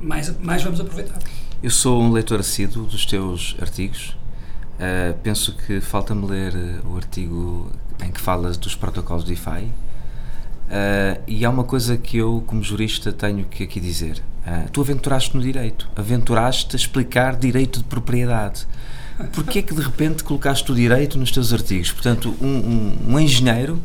mais, 0.00 0.36
mais 0.40 0.62
vamos 0.62 0.80
aproveitar. 0.80 1.18
Eu 1.62 1.70
sou 1.70 2.02
um 2.02 2.10
leitor 2.10 2.40
assíduo 2.40 2.84
dos 2.84 3.06
teus 3.06 3.56
artigos. 3.60 4.16
Uh, 4.74 5.16
penso 5.22 5.56
que 5.56 5.80
falta-me 5.80 6.26
ler 6.26 6.54
o 6.84 6.96
artigo 6.96 7.70
em 8.04 8.10
que 8.10 8.20
falas 8.20 8.56
dos 8.56 8.74
protocolos 8.74 9.24
de 9.24 9.34
DeFi. 9.34 9.68
E 11.26 11.44
há 11.44 11.50
uma 11.50 11.64
coisa 11.64 11.96
que 11.96 12.18
eu, 12.18 12.44
como 12.46 12.62
jurista, 12.62 13.10
tenho 13.10 13.46
que 13.46 13.64
aqui 13.64 13.80
dizer. 13.80 14.22
Tu 14.70 14.80
aventuraste 14.80 15.34
no 15.34 15.42
direito, 15.42 15.88
aventuraste 15.96 16.76
a 16.76 16.78
explicar 16.78 17.36
direito 17.36 17.78
de 17.78 17.86
propriedade. 17.86 18.66
Porquê 19.32 19.58
é 19.58 19.62
que 19.62 19.74
de 19.74 19.82
repente 19.82 20.22
colocaste 20.22 20.70
o 20.70 20.74
direito 20.74 21.18
nos 21.18 21.30
teus 21.30 21.52
artigos? 21.52 21.90
Portanto, 21.90 22.34
um, 22.40 22.46
um, 22.46 22.96
um 23.08 23.20
engenheiro, 23.20 23.82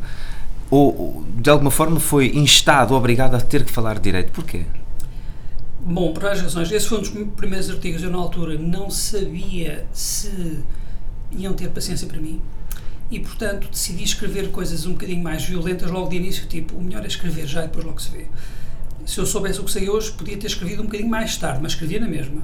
ou 0.70 1.24
de 1.36 1.50
alguma 1.50 1.70
forma 1.70 1.98
foi 1.98 2.36
instado, 2.36 2.94
obrigado 2.94 3.34
a 3.34 3.40
ter 3.40 3.64
que 3.64 3.72
falar 3.72 3.98
direito. 3.98 4.30
Porquê? 4.32 4.64
Bom, 5.80 6.12
por 6.12 6.22
várias 6.22 6.40
razões. 6.40 6.70
Esse 6.70 6.88
foi 6.88 6.98
um 6.98 7.00
dos 7.00 7.10
primeiros 7.36 7.68
artigos. 7.68 8.02
Eu, 8.02 8.10
na 8.10 8.18
altura, 8.18 8.56
não 8.56 8.88
sabia 8.90 9.86
se 9.92 10.60
iam 11.32 11.52
ter 11.52 11.68
paciência 11.70 12.06
para 12.06 12.18
mim 12.18 12.40
e, 13.10 13.20
portanto, 13.20 13.68
decidi 13.70 14.02
escrever 14.02 14.50
coisas 14.50 14.86
um 14.86 14.92
bocadinho 14.92 15.22
mais 15.22 15.44
violentas 15.44 15.90
logo 15.90 16.08
de 16.08 16.16
início, 16.16 16.46
tipo, 16.46 16.74
o 16.74 16.82
melhor 16.82 17.04
é 17.04 17.06
escrever 17.06 17.46
já 17.46 17.64
e 17.64 17.66
depois 17.66 17.84
logo 17.84 18.00
se 18.00 18.10
vê. 18.10 18.26
Se 19.04 19.18
eu 19.18 19.26
soubesse 19.26 19.60
o 19.60 19.64
que 19.64 19.70
sei 19.70 19.88
hoje, 19.88 20.10
podia 20.12 20.36
ter 20.36 20.46
escrevido 20.46 20.82
um 20.82 20.86
bocadinho 20.86 21.10
mais 21.10 21.36
tarde, 21.36 21.60
mas 21.62 21.72
escrevia 21.72 22.00
na 22.00 22.08
mesma. 22.08 22.42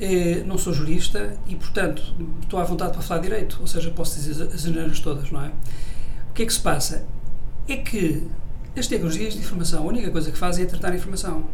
Eh, 0.00 0.42
não 0.44 0.58
sou 0.58 0.72
jurista 0.72 1.36
e, 1.46 1.54
portanto, 1.54 2.02
estou 2.42 2.58
à 2.58 2.64
vontade 2.64 2.92
para 2.92 3.02
falar 3.02 3.20
direito, 3.20 3.58
ou 3.60 3.66
seja, 3.66 3.90
posso 3.90 4.18
dizer 4.18 4.42
as 4.52 4.64
maneiras 4.64 4.98
todas, 4.98 5.30
não 5.30 5.40
é? 5.40 5.48
O 6.30 6.34
que 6.34 6.42
é 6.42 6.46
que 6.46 6.52
se 6.52 6.60
passa? 6.60 7.04
É 7.68 7.76
que 7.76 8.26
as 8.76 8.88
tecnologias 8.88 9.34
de 9.34 9.40
informação, 9.40 9.84
a 9.84 9.86
única 9.86 10.10
coisa 10.10 10.32
que 10.32 10.38
fazem 10.38 10.64
é 10.64 10.66
tratar 10.66 10.90
a 10.92 10.96
informação. 10.96 11.44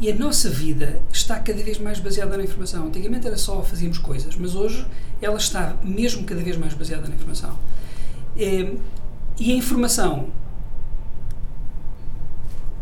E 0.00 0.10
a 0.10 0.14
nossa 0.14 0.48
vida 0.48 1.00
está 1.12 1.38
cada 1.38 1.62
vez 1.62 1.78
mais 1.78 1.98
baseada 1.98 2.36
na 2.36 2.44
informação. 2.44 2.86
Antigamente 2.86 3.26
era 3.26 3.36
só 3.36 3.62
fazíamos 3.62 3.98
coisas, 3.98 4.36
mas 4.36 4.54
hoje 4.54 4.86
ela 5.20 5.36
está 5.36 5.76
mesmo 5.82 6.24
cada 6.24 6.42
vez 6.42 6.56
mais 6.56 6.74
baseada 6.74 7.08
na 7.08 7.14
informação. 7.14 7.58
Ehm, 8.36 8.76
e 9.38 9.52
a 9.52 9.54
informação 9.56 10.28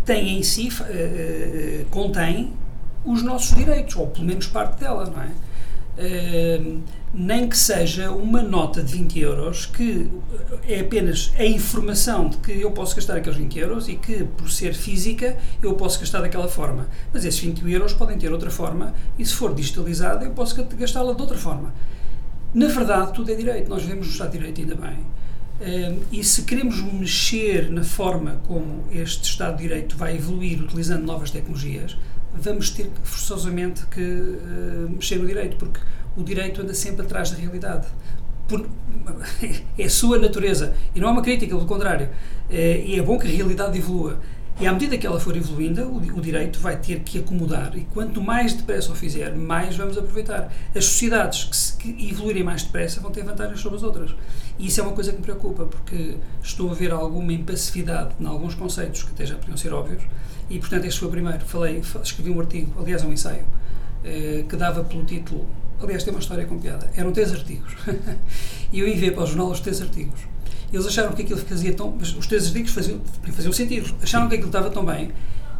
tem 0.04 0.38
em 0.38 0.42
si, 0.42 0.68
eh, 0.80 1.82
eh, 1.82 1.84
contém 1.90 2.52
os 3.04 3.22
nossos 3.22 3.54
direitos, 3.54 3.96
ou 3.96 4.06
pelo 4.06 4.26
menos 4.26 4.46
parte 4.46 4.80
dela, 4.80 5.06
não 5.06 5.22
é? 5.22 5.30
Ehm, 5.98 6.80
nem 7.12 7.46
que 7.46 7.56
seja 7.56 8.10
uma 8.10 8.40
nota 8.40 8.82
de 8.82 8.94
20 8.94 9.20
euros 9.20 9.66
que 9.66 10.10
é 10.66 10.80
apenas 10.80 11.30
a 11.38 11.44
informação 11.44 12.30
de 12.30 12.38
que 12.38 12.52
eu 12.52 12.70
posso 12.70 12.96
gastar 12.96 13.16
aqueles 13.16 13.36
20 13.36 13.58
euros 13.58 13.88
e 13.88 13.96
que, 13.96 14.24
por 14.24 14.50
ser 14.50 14.72
física, 14.72 15.36
eu 15.62 15.74
posso 15.74 16.00
gastar 16.00 16.22
daquela 16.22 16.48
forma. 16.48 16.88
Mas 17.12 17.26
esses 17.26 17.38
20 17.40 17.70
euros 17.70 17.92
podem 17.92 18.16
ter 18.16 18.32
outra 18.32 18.50
forma 18.50 18.94
e, 19.18 19.26
se 19.26 19.34
for 19.34 19.54
digitalizada, 19.54 20.24
eu 20.24 20.30
posso 20.30 20.64
gastá-la 20.76 21.12
de 21.12 21.20
outra 21.20 21.36
forma. 21.36 21.74
Na 22.54 22.68
verdade, 22.68 23.12
tudo 23.12 23.30
é 23.30 23.34
direito. 23.34 23.68
Nós 23.68 23.82
vivemos 23.82 24.06
no 24.06 24.12
Estado 24.12 24.32
de 24.32 24.38
Direito, 24.38 24.60
ainda 24.60 24.74
bem. 24.74 24.98
Um, 25.60 26.00
e 26.10 26.24
se 26.24 26.42
queremos 26.42 26.82
mexer 26.82 27.70
na 27.70 27.84
forma 27.84 28.40
como 28.46 28.84
este 28.90 29.24
Estado 29.24 29.56
de 29.56 29.62
Direito 29.62 29.96
vai 29.96 30.16
evoluir 30.16 30.60
utilizando 30.60 31.04
novas 31.04 31.30
tecnologias, 31.30 31.96
vamos 32.34 32.70
ter 32.70 32.90
forçosamente 33.02 33.86
que 33.86 34.00
uh, 34.00 34.90
mexer 34.90 35.16
no 35.16 35.26
direito, 35.26 35.56
porque 35.56 35.80
o 36.16 36.22
direito 36.22 36.60
anda 36.60 36.74
sempre 36.74 37.02
atrás 37.02 37.30
da 37.30 37.36
realidade. 37.36 37.86
Por, 38.48 38.66
é 39.78 39.84
a 39.84 39.90
sua 39.90 40.18
natureza. 40.18 40.74
E 40.94 41.00
não 41.00 41.08
é 41.08 41.12
uma 41.12 41.22
crítica, 41.22 41.54
pelo 41.54 41.66
contrário. 41.66 42.08
É, 42.50 42.82
e 42.84 42.98
é 42.98 43.02
bom 43.02 43.18
que 43.18 43.26
a 43.26 43.30
realidade 43.30 43.78
evolua. 43.78 44.18
E 44.60 44.66
à 44.66 44.72
medida 44.72 44.98
que 44.98 45.06
ela 45.06 45.18
for 45.18 45.36
evoluindo, 45.36 45.82
o, 45.82 45.96
o, 45.96 46.20
direito 46.20 46.58
vai 46.60 46.76
ter 46.76 47.00
que 47.00 47.18
acomodar. 47.18 47.76
E 47.76 47.84
quanto 47.92 48.20
mais 48.20 48.52
depressa 48.52 48.92
o 48.92 48.94
fizer, 48.94 49.34
mais 49.34 49.76
vamos 49.76 49.96
aproveitar. 49.96 50.52
As 50.74 50.84
sociedades 50.84 51.44
que, 51.44 51.56
se, 51.56 51.76
que 51.76 52.08
evoluírem 52.10 52.44
mais 52.44 52.62
depressa 52.62 53.00
vão 53.00 53.10
ter 53.10 53.24
vantagens 53.24 53.58
sobre 53.60 53.78
as 53.78 53.82
outras. 53.82 54.14
E 54.62 54.68
isso 54.68 54.80
é 54.80 54.84
uma 54.84 54.92
coisa 54.92 55.10
que 55.10 55.18
me 55.18 55.24
preocupa, 55.24 55.66
porque 55.66 56.16
estou 56.42 56.70
a 56.70 56.74
ver 56.74 56.92
alguma 56.92 57.32
impassividade 57.32 58.14
em 58.18 58.26
alguns 58.26 58.54
conceitos 58.54 59.02
que 59.02 59.10
até 59.10 59.26
já 59.26 59.34
podiam 59.34 59.56
ser 59.56 59.74
óbvios. 59.74 60.04
E, 60.48 60.58
portanto, 60.58 60.84
este 60.84 61.00
foi 61.00 61.08
o 61.08 61.10
primeiro. 61.10 61.40
Falei, 61.40 61.82
escrevi 62.02 62.30
um 62.30 62.38
artigo, 62.38 62.80
aliás, 62.80 63.02
um 63.02 63.12
ensaio, 63.12 63.44
eh, 64.04 64.44
que 64.48 64.56
dava 64.56 64.84
pelo 64.84 65.04
título 65.04 65.48
Aliás, 65.82 66.04
tem 66.04 66.14
uma 66.14 66.20
história 66.20 66.46
com 66.46 66.58
piada. 66.58 66.88
Eram 66.96 67.10
três 67.10 67.32
artigos. 67.32 67.74
e 68.72 68.78
eu 68.78 68.86
enviei 68.86 69.10
para 69.10 69.24
o 69.24 69.26
jornal 69.26 69.50
os 69.50 69.58
três 69.58 69.82
artigos. 69.82 70.20
Eles 70.72 70.86
acharam 70.86 71.12
que 71.12 71.22
aquilo 71.22 71.40
fazia 71.40 71.74
tão. 71.74 71.96
Os 71.96 72.26
três 72.28 72.46
artigos 72.46 72.70
faziam, 72.70 73.00
faziam 73.32 73.52
sentido. 73.52 73.92
Acharam 74.00 74.28
que 74.28 74.36
aquilo 74.36 74.48
estava 74.48 74.70
tão 74.70 74.84
bem 74.84 75.10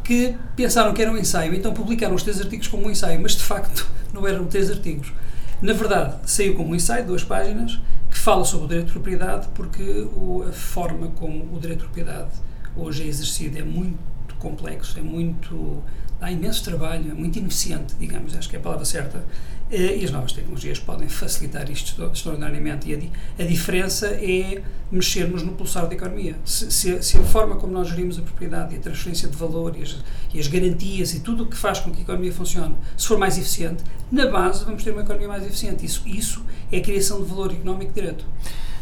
que 0.04 0.34
pensaram 0.54 0.94
que 0.94 1.02
era 1.02 1.10
um 1.10 1.16
ensaio. 1.16 1.52
Então 1.52 1.74
publicaram 1.74 2.14
os 2.14 2.22
três 2.22 2.40
artigos 2.40 2.68
como 2.68 2.86
um 2.86 2.90
ensaio. 2.90 3.20
Mas 3.20 3.32
de 3.32 3.42
facto 3.42 3.84
não 4.14 4.26
eram 4.26 4.44
três 4.46 4.70
artigos. 4.70 5.12
Na 5.60 5.72
verdade, 5.72 6.16
saiu 6.24 6.54
como 6.54 6.70
um 6.70 6.74
ensaio, 6.74 7.04
duas 7.04 7.24
páginas, 7.24 7.80
fala 8.22 8.44
sobre 8.44 8.66
o 8.66 8.68
direito 8.68 8.86
de 8.86 8.92
propriedade, 8.92 9.48
porque 9.52 9.82
o, 10.14 10.44
a 10.48 10.52
forma 10.52 11.08
como 11.08 11.52
o 11.52 11.58
direito 11.58 11.80
de 11.80 11.86
propriedade 11.86 12.30
hoje 12.76 13.02
é 13.02 13.06
exercido 13.06 13.58
é 13.58 13.64
muito 13.64 13.98
complexo, 14.38 14.96
é 14.96 15.02
muito. 15.02 15.82
dá 16.20 16.30
imenso 16.30 16.62
trabalho, 16.62 17.10
é 17.10 17.14
muito 17.14 17.36
ineficiente, 17.40 17.96
digamos, 17.98 18.36
acho 18.36 18.48
que 18.48 18.54
é 18.54 18.60
a 18.60 18.62
palavra 18.62 18.84
certa. 18.84 19.24
Eh, 19.72 20.00
e 20.00 20.04
as 20.04 20.10
novas 20.10 20.32
tecnologias 20.32 20.78
podem 20.78 21.08
facilitar 21.08 21.70
isto 21.70 22.04
extraordinariamente. 22.12 22.90
E 22.90 22.94
a, 22.94 23.42
a 23.42 23.46
diferença 23.46 24.06
é 24.08 24.62
mexermos 24.90 25.42
no 25.42 25.52
pulsar 25.52 25.86
da 25.86 25.94
economia. 25.94 26.36
Se, 26.44 26.70
se, 26.70 27.02
se, 27.02 27.16
a 27.16 27.22
forma 27.22 27.56
como 27.56 27.72
nós 27.72 27.88
gerimos 27.88 28.18
a 28.18 28.22
propriedade 28.22 28.74
e 28.74 28.78
a 28.78 28.80
transferência 28.80 29.26
de 29.26 29.36
valor 29.36 29.74
e 29.74 29.82
as, 29.82 29.96
e 30.34 30.38
as 30.38 30.46
garantias 30.46 31.14
e 31.14 31.20
tudo 31.20 31.44
o 31.44 31.46
que 31.46 31.56
faz 31.56 31.80
com 31.80 31.90
que 31.90 32.00
a 32.00 32.02
economia 32.02 32.30
funcione, 32.30 32.74
se 32.98 33.08
for 33.08 33.16
mais 33.16 33.38
eficiente, 33.38 33.82
na 34.10 34.26
base 34.26 34.62
vamos 34.66 34.84
ter 34.84 34.90
uma 34.90 35.00
economia 35.00 35.28
mais 35.28 35.42
eficiente. 35.42 35.86
Isso, 35.86 36.02
isso 36.06 36.44
é 36.70 36.76
a 36.76 36.82
criação 36.82 37.22
de 37.22 37.28
valor 37.28 37.50
económico 37.50 37.94
direto. 37.94 38.26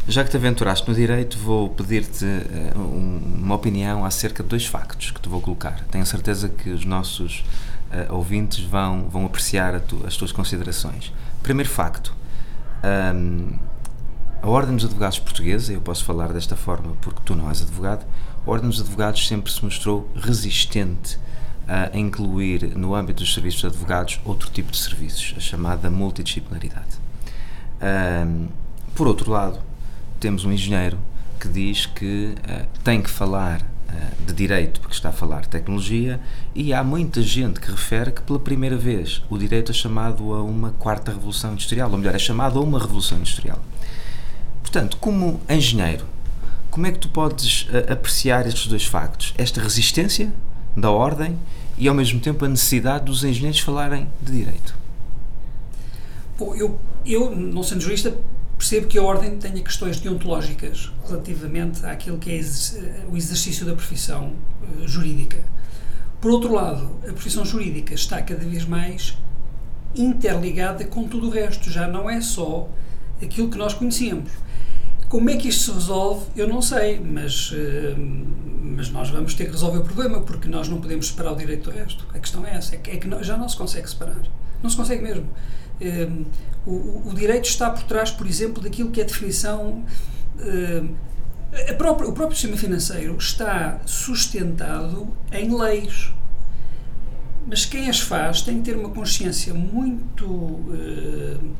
Já 0.09 0.25
que 0.25 0.30
te 0.30 0.37
aventuraste 0.37 0.88
no 0.88 0.94
direito, 0.94 1.38
vou 1.38 1.68
pedir-te 1.68 2.25
uh, 2.25 2.80
uma 2.80 3.54
opinião 3.54 4.04
acerca 4.04 4.42
de 4.42 4.49
dois 4.49 4.66
factos 4.66 5.12
que 5.12 5.20
te 5.20 5.28
vou 5.28 5.40
colocar. 5.40 5.85
Tenho 5.90 6.04
certeza 6.04 6.49
que 6.49 6.70
os 6.70 6.85
nossos 6.85 7.44
uh, 7.92 8.14
ouvintes 8.14 8.64
vão, 8.64 9.09
vão 9.09 9.26
apreciar 9.26 9.80
tu, 9.80 10.04
as 10.06 10.16
tuas 10.16 10.32
considerações. 10.32 11.12
Primeiro 11.42 11.70
facto: 11.70 12.14
um, 13.14 13.59
a 14.42 14.49
Ordem 14.49 14.75
dos 14.75 14.85
Advogados 14.85 15.18
Portuguesa, 15.18 15.73
eu 15.73 15.80
posso 15.80 16.04
falar 16.04 16.32
desta 16.32 16.56
forma 16.56 16.97
porque 17.00 17.20
tu 17.25 17.35
não 17.35 17.49
és 17.49 17.62
advogado, 17.62 18.06
a 18.47 18.50
Ordem 18.50 18.68
dos 18.70 18.80
Advogados 18.80 19.26
sempre 19.26 19.52
se 19.52 19.64
mostrou 19.64 20.11
resistente 20.16 21.18
a 21.70 21.97
incluir 21.97 22.76
no 22.76 22.97
âmbito 22.97 23.23
dos 23.23 23.32
serviços 23.32 23.61
de 23.61 23.66
advogados 23.68 24.20
outro 24.25 24.50
tipo 24.50 24.73
de 24.73 24.78
serviços, 24.78 25.35
a 25.37 25.40
chamada 25.40 25.88
multidisciplinaridade. 25.88 26.99
Um, 28.26 28.49
por 28.94 29.06
outro 29.06 29.30
lado, 29.30 29.61
temos 30.18 30.44
um 30.44 30.52
engenheiro 30.52 30.99
que 31.38 31.49
diz 31.49 31.87
que 31.87 32.35
uh, 32.37 32.66
tem 32.82 33.00
que 33.00 33.09
falar 33.09 33.62
de 34.26 34.32
direito, 34.32 34.80
porque 34.80 34.94
está 34.94 35.09
a 35.09 35.12
falar 35.12 35.42
de 35.42 35.49
tecnologia, 35.49 36.20
e 36.54 36.73
há 36.73 36.82
muita 36.82 37.23
gente 37.23 37.61
que 37.61 37.70
refere 37.70 38.12
que 38.12 38.23
pela 38.23 38.38
primeira 38.38 38.76
vez 38.76 39.23
o 39.28 39.38
direito 39.38 39.70
é 39.70 39.75
chamado 39.75 40.32
a 40.32 40.42
uma 40.42 40.73
quarta 40.73 41.12
revolução 41.12 41.52
industrial, 41.52 41.90
ou 41.90 41.99
melhor, 41.99 42.14
é 42.14 42.18
chamado 42.18 42.59
a 42.59 42.62
uma 42.62 42.78
revolução 42.78 43.18
industrial. 43.18 43.59
Portanto, 44.62 44.97
como 44.99 45.40
engenheiro, 45.49 46.04
como 46.70 46.87
é 46.87 46.92
que 46.92 46.99
tu 46.99 47.09
podes 47.09 47.62
uh, 47.62 47.92
apreciar 47.92 48.47
estes 48.47 48.68
dois 48.68 48.85
factos? 48.85 49.35
Esta 49.37 49.61
resistência 49.61 50.32
da 50.76 50.90
ordem 50.90 51.37
e 51.76 51.88
ao 51.88 51.94
mesmo 51.94 52.20
tempo 52.20 52.44
a 52.44 52.49
necessidade 52.49 53.06
dos 53.06 53.25
engenheiros 53.25 53.61
falarem 53.61 54.09
de 54.23 54.32
direito? 54.32 54.75
Bom, 56.38 56.54
eu, 56.54 56.78
eu 57.04 57.35
não 57.35 57.62
sendo 57.62 57.80
jurista, 57.80 58.16
percebo 58.61 58.88
que 58.88 58.99
a 58.99 59.02
ordem 59.02 59.38
tenha 59.38 59.62
questões 59.62 59.99
deontológicas 59.99 60.93
relativamente 61.09 61.87
àquilo 61.87 62.19
que 62.19 62.31
é 62.31 62.40
o 63.11 63.17
exercício 63.17 63.64
da 63.64 63.75
profissão 63.75 64.35
uh, 64.62 64.87
jurídica. 64.87 65.38
Por 66.21 66.31
outro 66.31 66.52
lado, 66.52 66.90
a 67.09 67.12
profissão 67.12 67.43
jurídica 67.43 67.95
está 67.95 68.21
cada 68.21 68.45
vez 68.45 68.67
mais 68.67 69.17
interligada 69.97 70.85
com 70.85 71.09
tudo 71.09 71.29
o 71.29 71.31
resto, 71.31 71.71
já 71.71 71.88
não 71.88 72.09
é 72.09 72.21
só 72.21 72.69
aquilo 73.23 73.49
que 73.49 73.57
nós 73.57 73.73
conhecíamos. 73.73 74.31
Como 75.09 75.31
é 75.31 75.38
que 75.38 75.49
isto 75.49 75.62
se 75.64 75.73
resolve, 75.73 76.26
eu 76.37 76.47
não 76.47 76.61
sei, 76.61 77.00
mas, 77.00 77.52
uh, 77.52 77.57
mas 77.97 78.90
nós 78.90 79.09
vamos 79.09 79.33
ter 79.33 79.47
que 79.47 79.52
resolver 79.52 79.79
o 79.79 79.85
problema, 79.85 80.21
porque 80.21 80.50
nós 80.50 80.69
não 80.69 80.83
podemos 80.83 81.07
separar 81.09 81.33
o 81.33 81.37
direito 81.37 81.71
do 81.71 81.75
resto. 81.75 82.07
A 82.12 82.19
questão 82.19 82.45
é 82.45 82.57
essa, 82.57 82.75
é 82.75 82.79
que, 82.79 82.90
é 82.90 82.99
que 82.99 83.09
já 83.23 83.38
não 83.38 83.49
se 83.49 83.57
consegue 83.57 83.88
separar. 83.88 84.21
Não 84.62 84.69
se 84.69 84.76
consegue 84.76 85.02
mesmo. 85.02 85.26
O, 86.67 87.09
o, 87.11 87.14
direito 87.14 87.49
está 87.49 87.71
por 87.71 87.83
trás, 87.85 88.11
por 88.11 88.26
exemplo, 88.26 88.62
daquilo 88.62 88.90
que 88.90 89.00
é 89.00 89.05
a 89.05 89.07
definição. 89.07 89.85
Uh, 90.37 90.95
a 91.69 91.75
própria, 91.75 92.09
o 92.09 92.12
próprio 92.12 92.37
sistema 92.37 92.57
financeiro 92.57 93.17
está 93.17 93.81
sustentado 93.85 95.09
em 95.33 95.57
leis. 95.57 96.12
Mas 97.47 97.64
quem 97.64 97.88
as 97.88 98.00
faz 98.00 98.43
tem 98.43 98.59
que 98.59 98.71
ter 98.71 98.76
uma 98.76 98.90
consciência 98.90 99.52
muito, 99.52 100.26
uh, 100.26 101.57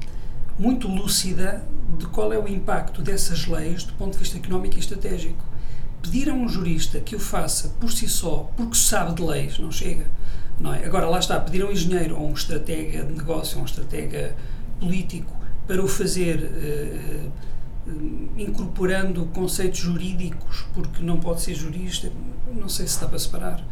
muito 0.59 0.87
lúcida 0.87 1.64
de 1.99 2.07
qual 2.07 2.33
é 2.33 2.38
o 2.38 2.47
impacto 2.47 3.02
dessas 3.02 3.47
leis 3.47 3.85
do 3.85 3.92
ponto 3.95 4.12
de 4.12 4.19
vista 4.19 4.38
económico 4.38 4.76
e 4.76 4.78
estratégico. 4.78 5.45
Pedir 6.02 6.30
a 6.30 6.35
um 6.35 6.49
jurista 6.49 7.00
que 7.00 7.16
o 7.16 7.19
faça 7.19 7.69
por 7.80 7.90
si 7.90 8.09
só, 8.09 8.50
porque 8.57 8.76
sabe 8.76 9.14
de 9.14 9.23
leis, 9.23 9.59
não 9.59 9.71
chega 9.71 10.07
Não 10.59 10.73
é? 10.73 10.85
Agora, 10.85 11.09
lá 11.09 11.19
está, 11.19 11.38
pedir 11.40 11.62
a 11.62 11.66
um 11.66 11.73
engenheiro 11.73 12.16
ou 12.19 12.28
um 12.28 12.33
estratega 12.33 13.04
de 13.04 13.12
negócio, 13.12 13.57
ou 13.57 13.62
um 13.62 13.66
estratega 13.66 14.35
político 14.80 15.37
para 15.66 15.82
o 15.82 15.87
fazer 15.87 16.38
uh, 16.38 17.32
incorporando 18.37 19.26
conceitos 19.26 19.80
jurídicos, 19.80 20.66
porque 20.75 21.02
não 21.02 21.18
pode 21.18 21.42
ser 21.42 21.54
jurista, 21.54 22.10
não 22.54 22.68
sei 22.68 22.87
se 22.87 22.94
está 22.94 23.06
para 23.06 23.18
separar. 23.18 23.64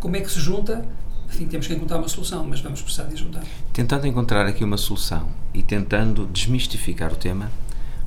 Como 0.00 0.16
é 0.16 0.20
que 0.20 0.30
se 0.30 0.40
junta? 0.40 0.86
Enfim, 1.28 1.46
temos 1.46 1.66
que 1.66 1.74
encontrar 1.74 1.98
uma 1.98 2.08
solução, 2.08 2.46
mas 2.46 2.60
vamos 2.60 2.80
precisar 2.80 3.04
de 3.04 3.16
juntar. 3.16 3.42
Tentando 3.72 4.06
encontrar 4.06 4.46
aqui 4.46 4.62
uma 4.62 4.76
solução 4.76 5.28
e 5.52 5.62
tentando 5.62 6.26
desmistificar 6.26 7.12
o 7.12 7.16
tema, 7.16 7.50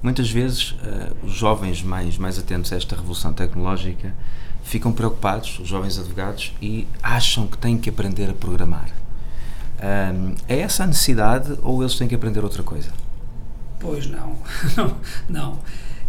muitas 0.01 0.29
vezes 0.29 0.71
uh, 0.71 1.25
os 1.25 1.33
jovens 1.33 1.83
mais, 1.83 2.17
mais 2.17 2.39
atentos 2.39 2.71
a 2.71 2.77
esta 2.77 2.95
revolução 2.95 3.33
tecnológica 3.33 4.15
ficam 4.63 4.91
preocupados, 4.91 5.59
os 5.59 5.67
jovens 5.67 5.97
advogados, 5.97 6.53
e 6.61 6.87
acham 7.01 7.47
que 7.47 7.57
têm 7.57 7.77
que 7.77 7.89
aprender 7.89 8.29
a 8.29 8.33
programar. 8.33 8.89
Um, 9.81 10.35
é 10.47 10.59
essa 10.59 10.83
a 10.83 10.87
necessidade 10.87 11.57
ou 11.61 11.81
eles 11.81 11.95
têm 11.95 12.07
que 12.07 12.15
aprender 12.15 12.43
outra 12.43 12.63
coisa? 12.63 12.91
Pois 13.79 14.07
não, 14.07 14.35
não, 14.75 14.97
não. 15.29 15.59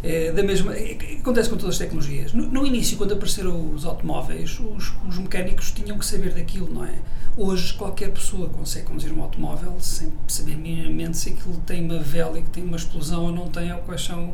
É, 0.02 0.32
da 0.32 0.42
mesma, 0.42 0.74
é, 0.74 0.96
acontece 1.20 1.50
com 1.50 1.56
todas 1.56 1.74
as 1.74 1.78
tecnologias. 1.78 2.32
No, 2.32 2.46
no 2.46 2.66
início, 2.66 2.96
quando 2.96 3.12
apareceram 3.12 3.72
os 3.72 3.84
automóveis, 3.84 4.58
os, 4.58 4.94
os, 5.06 5.18
mecânicos 5.18 5.70
tinham 5.72 5.98
que 5.98 6.06
saber 6.06 6.32
daquilo, 6.32 6.72
não 6.72 6.84
é? 6.84 6.94
Hoje, 7.36 7.74
qualquer 7.74 8.10
pessoa 8.10 8.48
consegue 8.48 8.86
conduzir 8.86 9.12
um 9.12 9.22
automóvel 9.22 9.76
sem 9.78 10.10
saber 10.26 10.56
minimamente 10.56 11.18
se 11.18 11.30
aquilo 11.30 11.58
tem 11.66 11.84
uma 11.84 11.98
vela 11.98 12.38
e 12.38 12.42
que 12.42 12.48
tem 12.48 12.64
uma 12.64 12.76
explosão 12.76 13.24
ou 13.24 13.32
não 13.32 13.48
tem, 13.48 13.72
ou 13.72 13.80
quais 13.80 14.02
são 14.02 14.32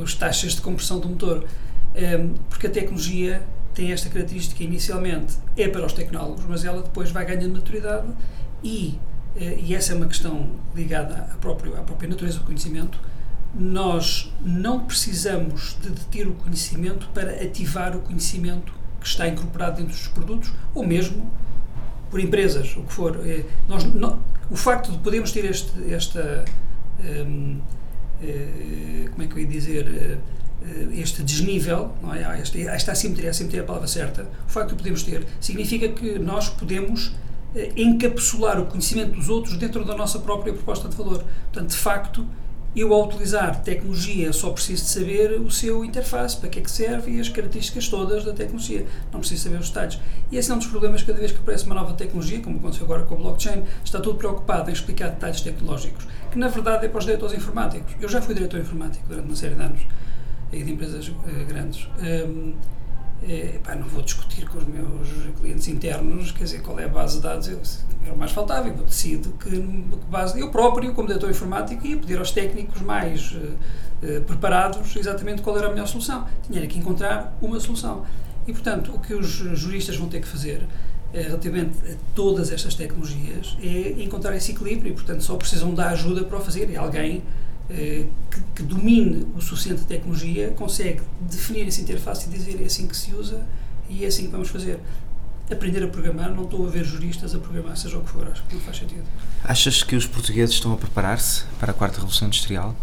as 0.00 0.14
taxas 0.14 0.54
de 0.54 0.60
compressão 0.60 1.00
do 1.00 1.08
motor. 1.08 1.46
É, 1.94 2.18
porque 2.50 2.66
a 2.66 2.70
tecnologia 2.70 3.42
tem 3.74 3.92
esta 3.92 4.10
característica, 4.10 4.62
inicialmente 4.62 5.36
é 5.56 5.68
para 5.68 5.86
os 5.86 5.92
tecnólogos, 5.94 6.44
mas 6.46 6.64
ela 6.64 6.82
depois 6.82 7.10
vai 7.10 7.24
ganhando 7.24 7.54
maturidade 7.54 8.08
e 8.62 8.98
eh, 9.40 9.58
e 9.58 9.74
essa 9.74 9.92
é 9.92 9.96
uma 9.96 10.06
questão 10.06 10.50
ligada 10.74 11.28
à 11.32 11.36
própria, 11.36 11.78
à 11.78 11.82
própria 11.82 12.08
natureza 12.08 12.38
do 12.38 12.44
conhecimento, 12.44 12.98
nós 13.54 14.32
não 14.42 14.84
precisamos 14.84 15.76
de 15.80 15.90
ter 16.06 16.26
o 16.26 16.32
conhecimento 16.34 17.08
para 17.14 17.42
ativar 17.42 17.96
o 17.96 18.00
conhecimento 18.00 18.72
que 19.00 19.06
está 19.06 19.26
incorporado 19.28 19.76
dentro 19.76 19.92
dos 19.92 20.08
produtos, 20.08 20.52
ou 20.74 20.86
mesmo 20.86 21.30
por 22.10 22.20
empresas, 22.20 22.76
o 22.76 22.82
que 22.82 22.92
for. 22.92 23.20
Eh, 23.24 23.44
nós, 23.68 23.84
não, 23.84 24.18
o 24.50 24.56
facto 24.56 24.90
de 24.92 24.98
podermos 24.98 25.30
ter 25.32 25.44
este, 25.44 25.92
esta. 25.92 26.44
Um, 27.00 27.60
uh, 28.20 29.10
como 29.10 29.22
é 29.22 29.26
que 29.28 29.34
eu 29.34 29.38
ia 29.38 29.46
dizer? 29.46 30.18
Este 30.92 31.22
desnível, 31.22 31.92
não 32.02 32.12
é? 32.12 32.40
esta, 32.40 32.58
esta 32.58 32.92
assimetria, 32.92 33.30
assimetria 33.30 33.60
é 33.60 33.62
a 33.62 33.66
palavra 33.66 33.86
certa, 33.86 34.26
o 34.44 34.50
facto 34.50 34.70
de 34.70 34.74
podermos 34.74 35.04
ter, 35.04 35.24
significa 35.40 35.88
que 35.88 36.18
nós 36.18 36.48
podemos 36.48 37.12
eh, 37.12 37.27
encapsular 37.76 38.60
o 38.60 38.66
conhecimento 38.66 39.12
dos 39.12 39.28
outros 39.28 39.56
dentro 39.56 39.84
da 39.84 39.96
nossa 39.96 40.18
própria 40.18 40.52
proposta 40.52 40.88
de 40.88 40.96
valor. 40.96 41.24
Portanto, 41.50 41.70
de 41.70 41.76
facto, 41.76 42.26
eu 42.76 42.92
ao 42.92 43.06
utilizar 43.06 43.62
tecnologia 43.62 44.32
só 44.32 44.50
preciso 44.50 44.84
de 44.84 44.90
saber 44.90 45.40
o 45.40 45.50
seu 45.50 45.84
interface, 45.84 46.36
para 46.36 46.48
que 46.48 46.58
é 46.58 46.62
que 46.62 46.70
serve 46.70 47.12
e 47.12 47.20
as 47.20 47.28
características 47.28 47.88
todas 47.88 48.24
da 48.24 48.32
tecnologia. 48.32 48.86
Não 49.12 49.20
preciso 49.20 49.44
saber 49.44 49.58
os 49.58 49.68
detalhes. 49.68 49.98
E 50.30 50.36
esse 50.36 50.50
é 50.50 50.54
um 50.54 50.58
dos 50.58 50.66
problemas 50.66 51.02
cada 51.02 51.18
vez 51.18 51.32
que 51.32 51.38
aparece 51.38 51.64
uma 51.64 51.74
nova 51.74 51.94
tecnologia, 51.94 52.40
como 52.40 52.58
aconteceu 52.58 52.84
agora 52.84 53.02
com 53.04 53.14
a 53.14 53.18
blockchain, 53.18 53.64
está 53.84 54.00
todo 54.00 54.16
preocupado 54.16 54.70
em 54.70 54.72
explicar 54.72 55.10
detalhes 55.10 55.40
tecnológicos, 55.40 56.06
que 56.30 56.38
na 56.38 56.48
verdade 56.48 56.86
é 56.86 56.88
para 56.88 56.98
os 56.98 57.04
diretores 57.04 57.34
informáticos. 57.34 57.94
Eu 58.00 58.08
já 58.08 58.20
fui 58.20 58.34
diretor 58.34 58.60
informático 58.60 59.04
durante 59.08 59.26
uma 59.26 59.36
série 59.36 59.54
de 59.54 59.62
anos, 59.62 59.80
aí 60.52 60.62
de 60.62 60.70
empresas 60.70 61.08
uh, 61.08 61.14
grandes. 61.48 61.88
Um, 62.00 62.54
é, 63.22 63.58
pá, 63.62 63.74
não 63.74 63.88
vou 63.88 64.02
discutir 64.02 64.48
com 64.48 64.58
os 64.58 64.66
meus 64.66 65.08
clientes 65.40 65.66
internos, 65.68 66.30
quer 66.32 66.44
dizer, 66.44 66.62
qual 66.62 66.78
é 66.78 66.84
a 66.84 66.88
base 66.88 67.16
de 67.16 67.22
dados, 67.22 67.48
eu, 67.48 67.60
era 68.04 68.14
o 68.14 68.18
mais 68.18 68.32
faltável, 68.32 68.72
eu 68.72 68.84
decido 68.84 69.30
que, 69.40 69.50
que 69.50 70.06
base, 70.08 70.38
eu 70.38 70.50
próprio, 70.50 70.92
como 70.94 71.08
diretor 71.08 71.30
informático, 71.30 71.86
ia 71.86 71.96
pedir 71.96 72.18
aos 72.18 72.30
técnicos 72.30 72.80
mais 72.80 73.32
uh, 73.32 74.20
preparados 74.26 74.94
exatamente 74.96 75.42
qual 75.42 75.58
era 75.58 75.66
a 75.66 75.70
melhor 75.70 75.86
solução. 75.86 76.26
Tinha 76.48 76.66
que 76.66 76.78
encontrar 76.78 77.36
uma 77.42 77.58
solução. 77.58 78.04
E, 78.46 78.52
portanto, 78.52 78.92
o 78.94 79.00
que 79.00 79.14
os 79.14 79.28
juristas 79.28 79.96
vão 79.96 80.08
ter 80.08 80.20
que 80.20 80.28
fazer 80.28 80.62
é, 81.12 81.22
relativamente 81.22 81.76
a 81.90 81.94
todas 82.14 82.52
estas 82.52 82.74
tecnologias 82.74 83.56
é 83.62 84.02
encontrar 84.02 84.36
esse 84.36 84.52
equilíbrio 84.52 84.92
e, 84.92 84.94
portanto, 84.94 85.22
só 85.22 85.36
precisam 85.36 85.74
da 85.74 85.88
ajuda 85.88 86.24
para 86.24 86.38
o 86.38 86.40
fazer. 86.40 86.70
E 86.70 86.76
alguém 86.76 87.16
eh, 87.16 87.22
que, 87.68 88.40
que, 88.56 88.62
domine 88.62 89.26
o 89.36 89.40
suficiente 89.40 89.80
de 89.80 89.86
tecnologia 89.86 90.50
consegue 90.50 91.02
definir 91.20 91.68
essa 91.68 91.80
interface 91.80 92.28
e 92.28 92.32
dizer 92.32 92.62
é 92.62 92.64
assim 92.64 92.86
que 92.86 92.96
se 92.96 93.14
usa 93.14 93.46
e 93.88 94.04
é 94.04 94.08
assim 94.08 94.26
que 94.26 94.32
vamos 94.32 94.48
fazer. 94.48 94.80
Aprender 95.50 95.82
a 95.82 95.88
programar, 95.88 96.30
não 96.34 96.44
estou 96.44 96.66
a 96.66 96.70
ver 96.70 96.84
juristas 96.84 97.34
a 97.34 97.38
programar, 97.38 97.76
seja 97.76 97.96
o 97.96 98.02
que 98.02 98.10
for, 98.10 98.28
acho 98.28 98.42
que 98.44 98.54
não 98.54 98.60
faz 98.60 98.76
sentido. 98.76 99.04
Achas 99.42 99.82
que 99.82 99.96
os 99.96 100.06
portugueses 100.06 100.54
estão 100.54 100.72
a 100.72 100.76
preparar-se 100.76 101.44
para 101.58 101.70
a 101.70 101.74
quarta 101.74 101.96
revolução 101.96 102.28
industrial 102.28 102.76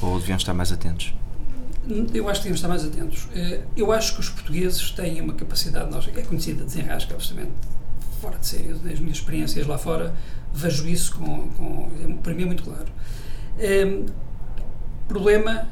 ou 0.00 0.18
deviam 0.18 0.36
estar 0.36 0.54
mais 0.54 0.70
atentos? 0.72 1.14
Eu 2.14 2.28
acho 2.28 2.40
que 2.40 2.48
devíamos 2.48 2.58
estar 2.58 2.68
mais 2.68 2.84
atentos. 2.84 3.28
Eh, 3.34 3.62
eu 3.76 3.90
acho 3.90 4.14
que 4.14 4.20
os 4.20 4.28
portugueses 4.28 4.90
têm 4.92 5.20
uma 5.20 5.34
capacidade, 5.34 5.90
nós, 5.90 6.06
é 6.14 6.22
conhecida, 6.22 6.60
de 6.60 6.66
desenrasca, 6.66 7.14
absolutamente 7.14 7.52
fora 8.20 8.38
de 8.38 8.46
sério. 8.46 8.76
Das 8.76 9.00
minhas 9.00 9.16
experiências 9.16 9.66
lá 9.66 9.78
fora, 9.78 10.14
vejo 10.52 10.86
isso 10.88 11.16
com, 11.16 11.48
com 11.50 12.16
para 12.22 12.34
mim 12.34 12.42
é 12.42 12.46
muito 12.46 12.62
claro. 12.62 12.86
Ehm, 13.58 14.06
problema 15.10 15.68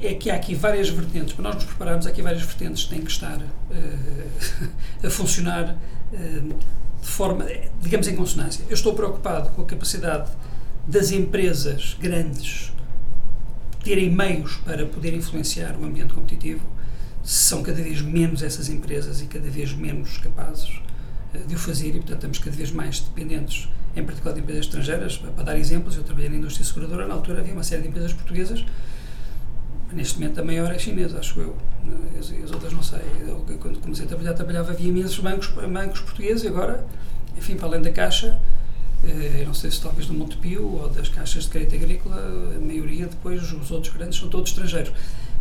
é 0.00 0.12
que 0.14 0.30
há 0.30 0.34
aqui 0.34 0.54
várias 0.54 0.88
vertentes. 0.90 1.32
Para 1.32 1.44
nós 1.44 1.54
nos 1.54 1.64
prepararmos, 1.64 2.06
há 2.06 2.10
aqui 2.10 2.20
várias 2.20 2.42
vertentes 2.42 2.84
que 2.84 2.90
têm 2.90 3.00
que 3.00 3.10
estar 3.10 3.38
uh, 3.38 4.70
a 5.06 5.10
funcionar 5.10 5.74
uh, 6.12 6.54
de 7.00 7.08
forma, 7.08 7.46
digamos, 7.80 8.06
em 8.08 8.14
consonância. 8.14 8.64
Eu 8.68 8.74
estou 8.74 8.94
preocupado 8.94 9.50
com 9.50 9.62
a 9.62 9.64
capacidade 9.64 10.30
das 10.86 11.10
empresas 11.12 11.96
grandes 11.98 12.72
terem 13.82 14.10
meios 14.10 14.56
para 14.56 14.84
poder 14.86 15.14
influenciar 15.14 15.76
o 15.78 15.84
ambiente 15.84 16.12
competitivo. 16.12 16.66
São 17.22 17.62
cada 17.62 17.82
vez 17.82 18.02
menos 18.02 18.42
essas 18.42 18.68
empresas 18.68 19.22
e 19.22 19.26
cada 19.26 19.48
vez 19.48 19.72
menos 19.72 20.18
capazes 20.18 20.80
uh, 21.34 21.46
de 21.46 21.54
o 21.54 21.58
fazer 21.58 21.88
e, 21.88 21.92
portanto, 21.92 22.16
estamos 22.16 22.38
cada 22.38 22.56
vez 22.56 22.70
mais 22.70 23.00
dependentes 23.00 23.68
em 23.96 24.04
particular 24.04 24.34
de 24.34 24.40
empresas 24.40 24.66
estrangeiras. 24.66 25.16
Para 25.18 25.44
dar 25.44 25.58
exemplos, 25.58 25.96
eu 25.96 26.02
trabalhei 26.02 26.28
na 26.28 26.36
indústria 26.36 26.64
seguradora, 26.64 27.06
na 27.06 27.14
altura 27.14 27.40
havia 27.40 27.52
uma 27.52 27.62
série 27.62 27.82
de 27.82 27.88
empresas 27.88 28.12
portuguesas, 28.12 28.64
neste 29.92 30.18
momento 30.18 30.40
a 30.40 30.44
maior 30.44 30.72
é 30.72 30.78
chinesa, 30.78 31.18
acho 31.18 31.40
eu, 31.40 31.56
as, 32.18 32.30
as 32.30 32.50
outras 32.50 32.72
não 32.72 32.82
sei. 32.82 33.00
Eu, 33.26 33.44
quando 33.60 33.80
comecei 33.80 34.04
a 34.04 34.08
trabalhar, 34.08 34.34
trabalhava, 34.34 34.72
havia 34.72 34.88
imensos 34.88 35.18
bancos, 35.18 35.48
bancos 35.48 36.00
portugueses 36.00 36.44
e 36.44 36.48
agora, 36.48 36.84
enfim, 37.36 37.56
para 37.56 37.68
além 37.68 37.82
da 37.82 37.90
Caixa, 37.90 38.38
eh, 39.04 39.44
não 39.46 39.54
sei 39.54 39.70
se 39.70 39.80
talvez 39.80 40.06
do 40.06 40.14
Montepio 40.14 40.66
ou 40.66 40.88
das 40.88 41.08
caixas 41.08 41.44
de 41.44 41.50
crédito 41.50 41.76
agrícola, 41.76 42.16
a 42.56 42.60
maioria 42.60 43.06
depois, 43.06 43.52
os 43.52 43.70
outros 43.70 43.94
grandes, 43.94 44.18
são 44.18 44.28
todos 44.28 44.50
estrangeiros. 44.50 44.92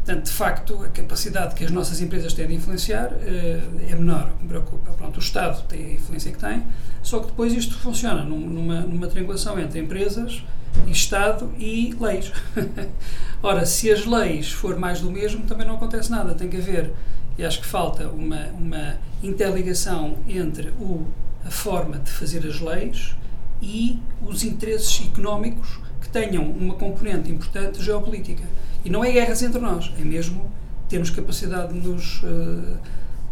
Portanto, 0.06 0.26
de 0.26 0.32
facto, 0.32 0.84
a 0.84 0.90
capacidade 0.90 1.56
que 1.56 1.64
as 1.64 1.72
nossas 1.72 2.02
empresas 2.02 2.34
têm 2.34 2.46
de 2.46 2.56
influenciar 2.56 3.14
uh, 3.14 3.90
é 3.90 3.96
menor, 3.96 4.34
me 4.42 4.50
preocupa. 4.50 4.92
Pronto, 4.92 5.16
o 5.16 5.20
Estado 5.20 5.64
tem 5.66 5.86
a 5.86 5.94
influência 5.94 6.30
que 6.30 6.38
tem, 6.38 6.62
só 7.02 7.20
que 7.20 7.28
depois 7.28 7.54
isto 7.54 7.78
funciona 7.78 8.22
numa, 8.26 8.82
numa 8.82 9.08
triangulação 9.08 9.58
entre 9.58 9.80
empresas, 9.80 10.44
Estado 10.88 11.54
e 11.58 11.96
leis. 11.98 12.34
Ora, 13.42 13.66
se 13.66 13.90
as 13.92 14.06
leis 14.06 14.52
for 14.52 14.78
mais 14.78 15.00
do 15.00 15.10
mesmo, 15.10 15.46
também 15.46 15.66
não 15.66 15.76
acontece 15.76 16.12
nada. 16.12 16.34
Tem 16.34 16.50
que 16.50 16.58
haver, 16.58 16.92
e 17.38 17.46
acho 17.46 17.62
que 17.62 17.66
falta 17.66 18.10
uma, 18.10 18.48
uma 18.60 18.98
interligação 19.22 20.18
entre 20.28 20.70
o, 20.72 21.08
a 21.46 21.50
forma 21.50 21.98
de 22.00 22.10
fazer 22.10 22.46
as 22.46 22.60
leis 22.60 23.16
e 23.62 24.00
os 24.22 24.44
interesses 24.44 25.08
económicos 25.08 25.80
que 26.02 26.10
tenham 26.10 26.44
uma 26.44 26.74
componente 26.74 27.32
importante 27.32 27.82
geopolítica. 27.82 28.44
E 28.84 28.90
não 28.90 29.04
é 29.04 29.12
guerras 29.12 29.42
entre 29.42 29.60
nós, 29.60 29.92
é 30.00 30.04
mesmo 30.04 30.52
termos 30.90 31.10
capacidade 31.10 31.74
de 31.74 31.88
nos. 31.88 32.22
Uh, 32.24 32.78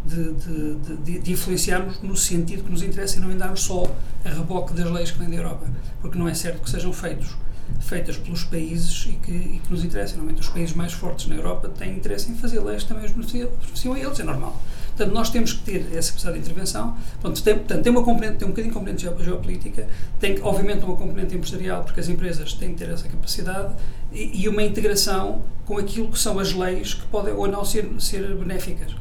de, 0.04 0.34
de, 0.34 0.76
de, 1.04 1.20
de, 1.20 1.32
influenciarmos 1.32 2.02
no 2.02 2.18
sentido 2.18 2.64
que 2.64 2.72
nos 2.72 2.82
interessa 2.82 3.18
e 3.18 3.20
não 3.20 3.30
andarmos 3.30 3.62
só 3.62 3.84
a 4.26 4.30
reboque 4.30 4.74
das 4.74 4.90
leis 4.90 5.12
que 5.12 5.20
vêm 5.20 5.30
da 5.30 5.36
Europa, 5.36 5.68
porque 6.02 6.18
não 6.18 6.28
é 6.28 6.34
certo 6.34 6.60
que 6.64 6.72
sejam 6.72 6.92
feitos 6.92 7.36
feitas 7.80 8.18
pelos 8.18 8.44
países 8.44 9.06
e 9.08 9.14
que, 9.14 9.32
e 9.32 9.62
que 9.64 9.72
nos 9.72 9.84
interessam. 9.84 10.18
Normalmente 10.18 10.42
os 10.42 10.50
países 10.50 10.76
mais 10.76 10.94
fortes 10.94 11.28
na 11.28 11.36
Europa 11.36 11.70
têm 11.70 11.96
interesse 11.96 12.32
em 12.32 12.36
fazer 12.36 12.60
leis 12.60 12.84
que 12.84 12.90
também 12.90 13.06
os 13.06 13.12
beneficiam 13.12 13.94
a 13.94 14.00
eles, 14.00 14.20
é 14.20 14.24
normal. 14.24 14.62
Portanto, 15.02 15.16
nós 15.16 15.32
temos 15.32 15.54
que 15.54 15.64
ter 15.64 15.98
essa 15.98 16.12
capacidade 16.12 16.38
de 16.38 16.44
intervenção. 16.44 16.96
Portanto, 17.20 17.44
tem, 17.44 17.56
portanto, 17.56 17.82
tem 17.82 17.92
uma 17.92 18.04
componente, 18.04 18.38
tem 18.38 18.48
um 18.48 18.52
bocadinho 18.52 18.72
de 18.72 18.80
componente 18.80 19.02
geopolítica, 19.24 19.88
tem 20.20 20.40
obviamente 20.44 20.86
uma 20.86 20.96
componente 20.96 21.36
empresarial, 21.36 21.84
porque 21.84 22.00
as 22.00 22.08
empresas 22.08 22.54
têm 22.54 22.76
que 22.76 22.86
ter 22.86 22.92
essa 22.92 23.10
capacidade, 23.10 23.74
e, 24.12 24.44
e 24.44 24.48
uma 24.48 24.62
integração 24.62 25.42
com 25.66 25.80
aquilo 25.80 26.10
que 26.10 26.20
são 26.20 26.38
as 26.38 26.54
leis 26.54 26.94
que 26.94 27.06
podem 27.08 27.34
ou 27.34 27.48
não 27.48 27.66
ser, 27.66 27.90
ser 28.00 28.36
benéficas. 28.36 28.96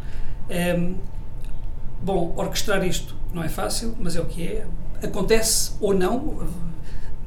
Um, 0.49 0.95
bom, 2.03 2.33
orquestrar 2.35 2.83
isto 2.83 3.15
não 3.35 3.45
é 3.45 3.49
fácil, 3.51 3.95
mas 4.01 4.17
é 4.17 4.21
o 4.23 4.25
que 4.25 4.47
é. 4.47 4.67
Acontece 5.03 5.73
ou 5.83 5.93
não, 5.93 6.49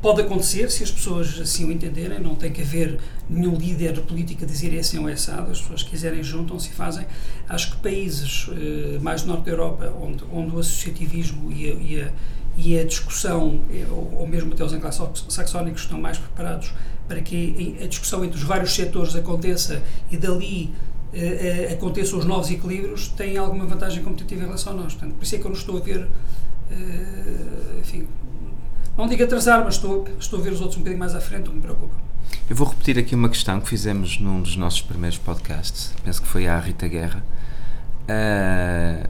pode 0.03 0.21
acontecer 0.21 0.69
se 0.69 0.83
as 0.83 0.91
pessoas 0.91 1.39
assim 1.39 1.65
o 1.65 1.71
entenderem, 1.71 2.19
não 2.19 2.35
tem 2.35 2.51
que 2.51 2.61
haver 2.61 2.99
nenhum 3.27 3.55
líder 3.55 3.99
político 4.01 4.43
a 4.43 4.47
dizer 4.47 4.75
é 4.75 4.79
assim 4.79 4.99
ou 4.99 5.09
é 5.09 5.13
as 5.13 5.25
pessoas 5.25 5.81
quiserem 5.81 6.21
juntam-se 6.21 6.69
e 6.69 6.73
fazem. 6.73 7.07
Acho 7.49 7.71
que 7.71 7.77
países 7.77 8.49
eh, 8.51 8.99
mais 8.99 9.23
do 9.23 9.29
norte 9.29 9.45
da 9.45 9.51
Europa, 9.51 9.93
onde, 9.99 10.23
onde 10.31 10.55
o 10.55 10.59
associativismo 10.59 11.51
e 11.51 11.71
a, 11.71 11.73
e 11.73 12.01
a 12.01 12.11
e 12.55 12.77
a 12.77 12.83
discussão, 12.83 13.61
ou 13.91 14.27
mesmo 14.27 14.53
até 14.53 14.63
os 14.63 14.73
anglo-saxónicos 14.73 15.81
estão 15.81 15.99
mais 15.99 16.19
preparados 16.19 16.71
para 17.07 17.19
que 17.19 17.75
a 17.81 17.87
discussão 17.87 18.23
entre 18.23 18.37
os 18.37 18.43
vários 18.43 18.75
setores 18.75 19.15
aconteça 19.15 19.81
e 20.11 20.17
dali 20.17 20.71
eh, 21.13 21.67
eh, 21.69 21.73
aconteçam 21.73 22.17
os 22.17 22.25
novos 22.25 22.49
equilíbrios, 22.49 23.07
tem 23.09 23.37
alguma 23.37 23.65
vantagem 23.65 24.03
competitiva 24.03 24.41
em 24.41 24.45
relação 24.45 24.73
a 24.73 24.75
nós. 24.75 24.93
Portanto, 24.93 25.15
por 25.15 25.23
isso 25.23 25.35
é 25.35 25.37
que 25.37 25.45
eu 25.45 25.51
não 25.51 25.57
estou 25.57 25.77
a 25.77 25.79
ver, 25.79 26.07
eh, 26.71 27.79
enfim, 27.79 28.07
não 28.97 29.08
digo 29.08 29.23
atrasar, 29.23 29.63
mas 29.63 29.75
estou, 29.75 30.08
estou 30.19 30.39
a 30.39 30.41
ver 30.43 30.53
os 30.53 30.62
outros 30.62 30.77
um 30.77 30.82
bocadinho 30.82 30.99
mais 30.99 31.15
à 31.15 31.21
frente, 31.21 31.47
o 31.47 31.49
que 31.49 31.56
me 31.56 31.62
preocupa. 31.62 31.95
Eu 32.49 32.56
vou 32.56 32.67
repetir 32.67 32.97
aqui 32.99 33.15
uma 33.15 33.29
questão 33.29 33.60
que 33.60 33.67
fizemos 33.67 34.19
num 34.19 34.41
dos 34.41 34.56
nossos 34.56 34.82
primeiros 34.82 35.17
podcasts, 35.17 35.93
penso 36.03 36.21
que 36.21 36.27
foi 36.27 36.47
à 36.47 36.60
Rita 36.60 36.88
Guerra. 36.88 37.23
Uh, 38.03 39.08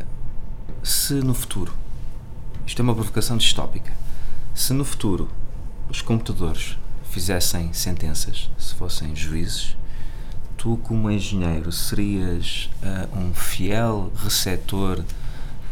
se 0.83 1.15
no 1.15 1.33
futuro, 1.33 1.73
isto 2.65 2.81
é 2.81 2.83
uma 2.83 2.93
provocação 2.93 3.37
distópica, 3.37 3.91
se 4.53 4.71
no 4.73 4.85
futuro 4.85 5.29
os 5.89 6.01
computadores 6.01 6.77
fizessem 7.09 7.73
sentenças, 7.73 8.49
se 8.57 8.73
fossem 8.75 9.15
juízes, 9.15 9.75
tu, 10.57 10.77
como 10.83 11.09
engenheiro, 11.09 11.71
serias 11.71 12.69
uh, 12.81 13.17
um 13.17 13.33
fiel 13.33 14.11
receptor 14.15 15.03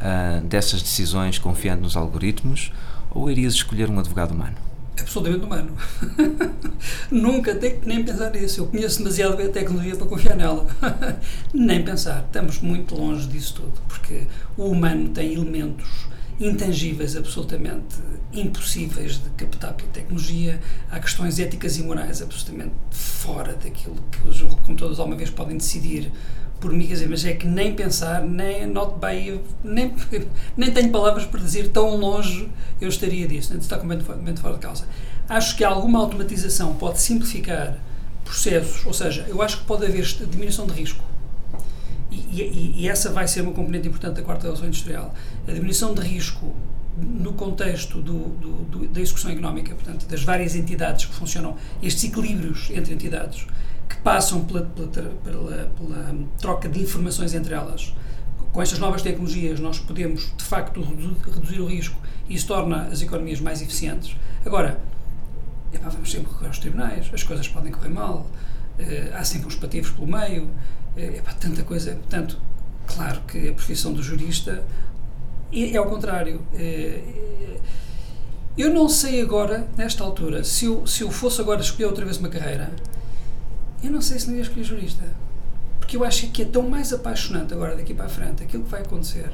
uh, 0.02 0.42
dessas 0.46 0.82
decisões 0.82 1.38
confiando 1.38 1.84
nos 1.84 1.96
algoritmos 1.96 2.72
ou 3.10 3.30
irias 3.30 3.54
escolher 3.54 3.90
um 3.90 4.00
advogado 4.00 4.32
humano? 4.32 4.56
Absolutamente 5.00 5.46
humano. 5.46 5.76
Nunca 7.10 7.56
tenho 7.56 7.80
que 7.80 7.88
nem 7.88 8.04
pensar 8.04 8.30
nisso. 8.32 8.62
Eu 8.62 8.68
conheço 8.68 9.00
demasiado 9.00 9.38
bem 9.38 9.48
a 9.48 9.50
tecnologia 9.50 9.96
para 9.96 10.08
confiar 10.08 10.36
nela. 10.36 10.68
nem 11.54 11.84
pensar. 11.84 12.24
Estamos 12.26 12.60
muito 12.60 12.96
longe 12.96 13.28
disso 13.28 13.56
tudo, 13.56 13.74
porque 13.88 14.28
o 14.58 14.66
humano 14.66 15.10
tem 15.10 15.34
elementos 15.34 16.12
intangíveis, 16.40 17.16
absolutamente 17.16 17.98
impossíveis 18.34 19.22
de 19.22 19.30
captar 19.32 19.74
pela 19.74 19.90
tecnologia. 19.90 20.60
Há 20.90 21.00
questões 21.00 21.40
éticas 21.40 21.78
e 21.78 21.84
morais 21.84 22.22
absolutamente 22.22 22.74
fora 22.92 23.54
daquilo 23.54 23.98
que 24.12 24.28
os 24.28 24.42
computadores 24.42 25.00
alguma 25.00 25.18
vez 25.18 25.30
podem 25.30 25.58
decidir 25.58 26.12
por 26.62 26.72
mim, 26.72 26.86
quer 26.86 26.94
dizer, 26.94 27.10
mas 27.10 27.26
é 27.26 27.34
que 27.34 27.48
nem 27.48 27.76
pensar, 27.76 28.22
nem 28.22 28.68
not 28.68 28.94
by, 29.00 29.42
nem, 29.64 29.94
nem 30.56 30.72
tenho 30.72 30.92
palavras 30.92 31.26
para 31.26 31.40
dizer 31.40 31.70
tão 31.70 31.98
longe 31.98 32.48
eu 32.80 32.88
estaria 32.88 33.28
disso, 33.28 33.58
está 33.58 33.78
completamente 33.78 34.40
fora 34.40 34.54
de 34.54 34.60
causa. 34.60 34.86
Acho 35.28 35.58
que 35.58 35.64
alguma 35.64 36.00
automatização 36.00 36.76
pode 36.76 37.02
simplificar 37.02 37.78
processos, 38.24 38.86
ou 38.86 38.94
seja, 38.94 39.26
eu 39.28 39.42
acho 39.42 39.60
que 39.60 39.66
pode 39.66 39.86
haver 39.86 40.06
diminuição 40.30 40.68
de 40.68 40.74
risco. 40.74 41.04
E, 42.12 42.42
e, 42.42 42.74
e 42.78 42.88
essa 42.88 43.10
vai 43.10 43.28
ser 43.28 43.42
uma 43.42 43.54
componente 43.54 43.88
importante 43.88 44.16
da 44.16 44.22
quarta 44.22 44.44
revolução 44.44 44.68
industrial. 44.68 45.14
A 45.48 45.52
diminuição 45.52 45.94
de 45.94 46.02
risco 46.02 46.54
no 46.98 47.34
contexto 47.34 48.02
do, 48.02 48.30
do, 48.30 48.52
do, 48.66 48.88
da 48.88 49.02
execução 49.02 49.32
económica, 49.32 49.74
portanto, 49.74 50.06
das 50.08 50.24
várias 50.24 50.56
entidades 50.56 51.06
que 51.06 51.14
funcionam, 51.14 51.56
estes 51.82 52.04
equilíbrios 52.04 52.70
entre 52.72 52.94
entidades, 52.94 53.48
que 53.88 53.98
passam 53.98 54.44
pela, 54.46 54.62
pela, 54.66 54.88
pela, 54.88 55.72
pela 55.78 56.16
troca 56.40 56.70
de 56.70 56.82
informações 56.82 57.34
entre 57.34 57.54
elas. 57.54 57.94
Com 58.52 58.62
estas 58.62 58.80
novas 58.80 59.02
tecnologias, 59.02 59.60
nós 59.60 59.80
podemos, 59.80 60.34
de 60.36 60.44
facto, 60.44 60.82
reduzir 60.82 61.62
o 61.62 61.66
risco 61.66 61.96
e 62.28 62.36
isso 62.36 62.48
torna 62.48 62.88
as 62.88 63.02
economias 63.02 63.40
mais 63.40 63.62
eficientes. 63.62 64.16
Agora, 64.46 64.80
epá, 65.74 65.90
vamos 65.90 66.12
sempre 66.12 66.30
recorrer 66.30 66.48
aos 66.48 66.60
tribunais, 66.60 67.10
as 67.14 67.24
coisas 67.24 67.48
podem 67.48 67.72
correr 67.72 67.90
mal, 67.90 68.28
uh, 68.80 69.16
há 69.16 69.24
sempre 69.24 69.48
uns 69.48 69.56
pativos 69.56 69.92
pelo 69.92 70.08
meio, 70.08 70.44
uh, 70.44 71.00
epá, 71.00 71.34
tanta 71.34 71.64
coisa. 71.64 71.94
Portanto, 71.96 72.38
claro 72.88 73.22
que 73.22 73.50
a 73.50 73.54
profissão 73.54 73.94
do 73.94 74.04
jurista 74.04 74.64
é, 75.54 75.78
ao 75.78 75.86
contrário. 75.86 76.42
Uh, 76.54 77.62
eu 78.58 78.74
não 78.74 78.90
sei 78.90 79.22
agora, 79.22 79.68
nesta 79.78 80.04
altura, 80.04 80.44
se 80.44 80.66
eu, 80.66 80.86
se 80.86 81.04
eu 81.04 81.10
fosse 81.10 81.40
agora 81.40 81.62
escolher 81.62 81.86
outra 81.86 82.04
vez 82.04 82.18
uma 82.18 82.30
carreira, 82.30 82.72
eu 83.84 83.90
não 83.90 84.02
sei 84.02 84.20
se 84.20 84.30
não 84.30 84.36
ia 84.36 84.42
escolher 84.42 84.64
jurista. 84.64 85.04
Porque 85.80 85.96
eu 85.96 86.04
acho 86.04 86.28
que 86.28 86.42
é 86.42 86.46
tão 86.46 86.70
mais 86.70 86.92
apaixonante 86.94 87.54
agora 87.54 87.76
daqui 87.76 87.94
para 87.94 88.06
a 88.06 88.10
frente 88.10 88.44
aquilo 88.44 88.64
que 88.64 88.70
vai 88.70 88.82
acontecer. 88.82 89.32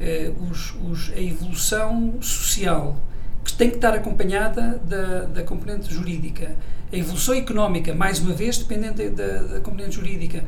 Eh, 0.00 0.32
os, 0.50 0.74
os, 0.82 1.12
a 1.12 1.20
evolução 1.20 2.14
social 2.20 3.00
que 3.44 3.52
tem 3.52 3.68
que 3.70 3.76
estar 3.76 3.92
acompanhada 3.94 4.80
da, 4.84 5.20
da 5.24 5.42
componente 5.42 5.92
jurídica. 5.92 6.56
A 6.92 6.96
evolução 6.96 7.34
económica, 7.34 7.94
mais 7.94 8.18
uma 8.18 8.32
vez, 8.32 8.56
dependente 8.56 9.10
da, 9.10 9.38
da 9.42 9.60
componente 9.60 9.96
jurídica. 9.96 10.44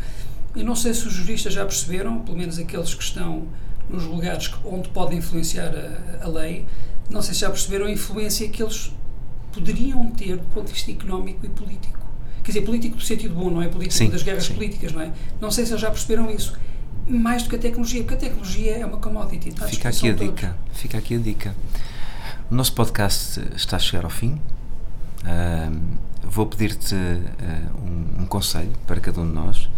Eu 0.54 0.64
não 0.64 0.74
sei 0.74 0.94
se 0.94 1.06
os 1.06 1.12
juristas 1.12 1.52
já 1.52 1.64
perceberam, 1.64 2.20
pelo 2.20 2.38
menos 2.38 2.58
aqueles 2.58 2.94
que 2.94 3.02
estão 3.02 3.46
nos 3.88 4.04
lugares 4.04 4.52
onde 4.64 4.88
podem 4.88 5.18
influenciar 5.18 5.72
a, 5.74 6.24
a 6.24 6.28
lei, 6.28 6.66
não 7.08 7.22
sei 7.22 7.34
se 7.34 7.40
já 7.40 7.50
perceberam 7.50 7.86
a 7.86 7.90
influência 7.90 8.48
que 8.48 8.62
eles 8.62 8.92
poderiam 9.52 10.10
ter 10.10 10.36
do 10.36 10.44
ponto 10.54 10.66
de 10.66 10.72
vista 10.72 10.90
económico 10.90 11.46
e 11.46 11.48
político 11.48 12.06
quer 12.46 12.52
dizer, 12.52 12.64
político 12.64 12.94
no 12.94 13.02
sentido 13.02 13.34
bom, 13.34 13.50
não 13.50 13.60
é 13.60 13.66
político 13.66 13.94
sim, 13.94 14.08
das 14.08 14.22
guerras 14.22 14.46
sim. 14.46 14.54
políticas, 14.54 14.92
não 14.92 15.00
é? 15.00 15.12
Não 15.40 15.50
sei 15.50 15.66
se 15.66 15.72
eles 15.72 15.80
já 15.80 15.90
perceberam 15.90 16.30
isso. 16.30 16.56
Mais 17.08 17.42
do 17.42 17.48
que 17.48 17.56
a 17.56 17.58
tecnologia, 17.58 18.02
porque 18.02 18.14
a 18.14 18.18
tecnologia 18.18 18.78
é 18.78 18.86
uma 18.86 18.98
commodity. 18.98 19.52
Fica 19.68 19.88
aqui 19.88 20.10
a 20.10 20.12
dica. 20.12 20.56
Fica 20.72 20.98
aqui 20.98 21.14
a 21.16 21.18
dica. 21.18 21.56
O 22.48 22.54
nosso 22.54 22.72
podcast 22.72 23.40
está 23.56 23.76
a 23.76 23.78
chegar 23.80 24.04
ao 24.04 24.10
fim. 24.10 24.40
Uh, 25.22 25.80
vou 26.22 26.46
pedir-te 26.46 26.94
uh, 26.94 27.84
um, 27.84 28.22
um, 28.22 28.26
conselho 28.26 28.72
para 28.86 29.00
cada 29.00 29.20
um 29.20 29.26
de 29.26 29.34
nós, 29.34 29.68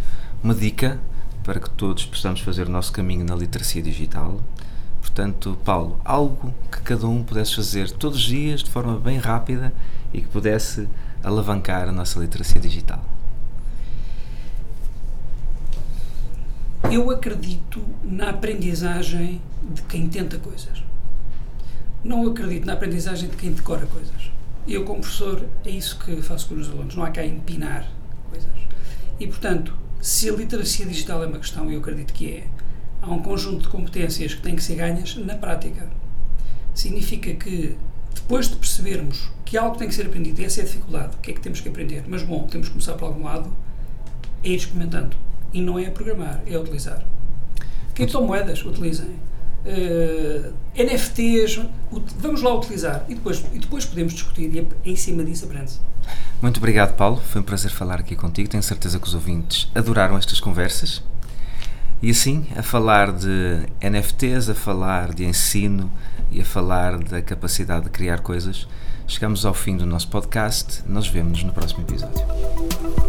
uma 0.43 0.55
dica 0.55 1.01
para 1.49 1.61
que 1.61 1.71
todos 1.71 2.05
possamos 2.05 2.41
fazer 2.41 2.67
o 2.67 2.71
nosso 2.71 2.93
caminho 2.93 3.25
na 3.25 3.35
literacia 3.35 3.81
digital. 3.81 4.39
Portanto, 5.01 5.59
Paulo, 5.65 5.99
algo 6.05 6.55
que 6.71 6.83
cada 6.83 7.09
um 7.09 7.25
pudesse 7.25 7.57
fazer 7.57 7.91
todos 7.91 8.19
os 8.19 8.25
dias 8.25 8.63
de 8.63 8.71
forma 8.71 9.01
bem 9.01 9.17
rápida 9.17 9.73
e 10.13 10.21
que 10.21 10.29
pudesse 10.29 10.87
alavancar 11.25 11.89
a 11.89 11.93
nossa 11.93 12.21
literacia 12.21 12.61
digital? 12.61 13.03
Eu 16.93 17.11
acredito 17.11 17.83
na 18.05 18.29
aprendizagem 18.29 19.41
de 19.73 19.81
quem 19.85 20.07
tenta 20.07 20.37
coisas. 20.37 20.85
Não 22.05 22.27
acredito 22.27 22.67
na 22.67 22.75
aprendizagem 22.75 23.27
de 23.27 23.37
quem 23.39 23.53
decora 23.53 23.87
coisas. 23.87 24.31
Eu, 24.67 24.85
como 24.85 25.01
professor, 25.01 25.43
é 25.65 25.71
isso 25.71 25.99
que 25.99 26.21
faço 26.21 26.49
com 26.49 26.57
os 26.57 26.69
alunos. 26.69 26.95
Não 26.95 27.05
há 27.05 27.11
cá 27.11 27.25
empinar 27.25 27.89
coisas. 28.29 28.53
E, 29.19 29.27
portanto, 29.27 29.88
se 30.01 30.31
a 30.31 30.33
literacia 30.33 30.87
digital 30.87 31.23
é 31.23 31.27
uma 31.27 31.39
questão, 31.39 31.71
eu 31.71 31.81
acredito 31.81 32.13
que 32.13 32.31
é, 32.31 32.47
há 33.03 33.11
um 33.11 33.23
conjunto 33.23 33.63
de 33.63 33.69
competências 33.69 34.35
que 34.35 34.43
têm 34.43 34.55
que 34.55 34.63
ser 34.63 34.77
ganhas 34.77 35.17
na 35.17 35.35
prática. 35.35 35.89
Significa 36.75 37.35
que, 37.35 37.77
depois 38.15 38.49
de 38.49 38.57
percebermos 38.57 39.31
que 39.45 39.57
algo 39.57 39.77
tem 39.77 39.89
que 39.89 39.95
ser 39.95 40.07
aprendido, 40.07 40.41
e 40.41 40.45
essa 40.45 40.61
é 40.61 40.63
a 40.63 40.67
dificuldade. 40.67 41.17
O 41.17 41.19
que 41.19 41.33
é 41.33 41.35
que 41.35 41.41
temos 41.41 41.61
que 41.61 41.69
aprender? 41.69 42.05
Mas, 42.07 42.23
bom, 42.23 42.47
temos 42.47 42.69
que 42.69 42.75
começar 42.75 42.95
por 42.95 43.07
algum 43.07 43.25
lado, 43.25 43.53
é 44.45 44.51
ir 44.51 44.57
experimentando. 44.57 45.17
E 45.53 45.61
não 45.61 45.79
é 45.79 45.87
a 45.87 45.91
programar, 45.91 46.43
é 46.47 46.55
a 46.55 46.61
utilizar. 46.61 47.05
Criptomoedas, 47.95 48.65
utilizem. 48.65 49.09
Uh, 49.67 50.53
eh, 50.77 50.85
NFTs, 50.85 51.61
vamos 52.19 52.43
lá 52.43 52.55
utilizar. 52.55 53.05
E 53.09 53.15
depois, 53.15 53.45
e 53.53 53.59
depois 53.59 53.85
podemos 53.85 54.13
discutir 54.13 54.69
e 54.85 54.91
em 54.91 54.97
cima 54.97 55.25
disso 55.25 55.47
aprende-se. 55.47 55.81
Muito 56.41 56.59
obrigado, 56.59 56.95
Paulo. 56.95 57.17
Foi 57.17 57.41
um 57.41 57.45
prazer 57.45 57.71
falar 57.71 57.99
aqui 57.99 58.15
contigo. 58.15 58.49
Tenho 58.49 58.63
certeza 58.63 58.99
que 58.99 59.07
os 59.07 59.15
ouvintes 59.15 59.69
adoraram 59.75 60.17
estas 60.17 60.39
conversas. 60.39 61.03
E 62.01 62.11
assim, 62.11 62.47
a 62.57 62.63
falar 62.63 63.13
de 63.13 63.67
NFTs, 63.83 64.49
a 64.49 64.55
falar 64.55 65.13
de 65.13 65.25
ensino 65.25 65.91
e 66.31 66.41
a 66.41 66.45
falar 66.45 66.97
da 66.99 67.21
capacidade 67.21 67.87
de 67.87 67.91
criar 67.91 68.21
coisas, 68.21 68.69
chegamos 69.07 69.45
ao 69.45 69.53
fim 69.53 69.77
do 69.77 69.85
nosso 69.85 70.09
podcast. 70.09 70.85
Nós 70.87 71.09
vemos 71.09 71.43
no 71.43 71.53
próximo 71.53 71.83
episódio. 71.83 73.08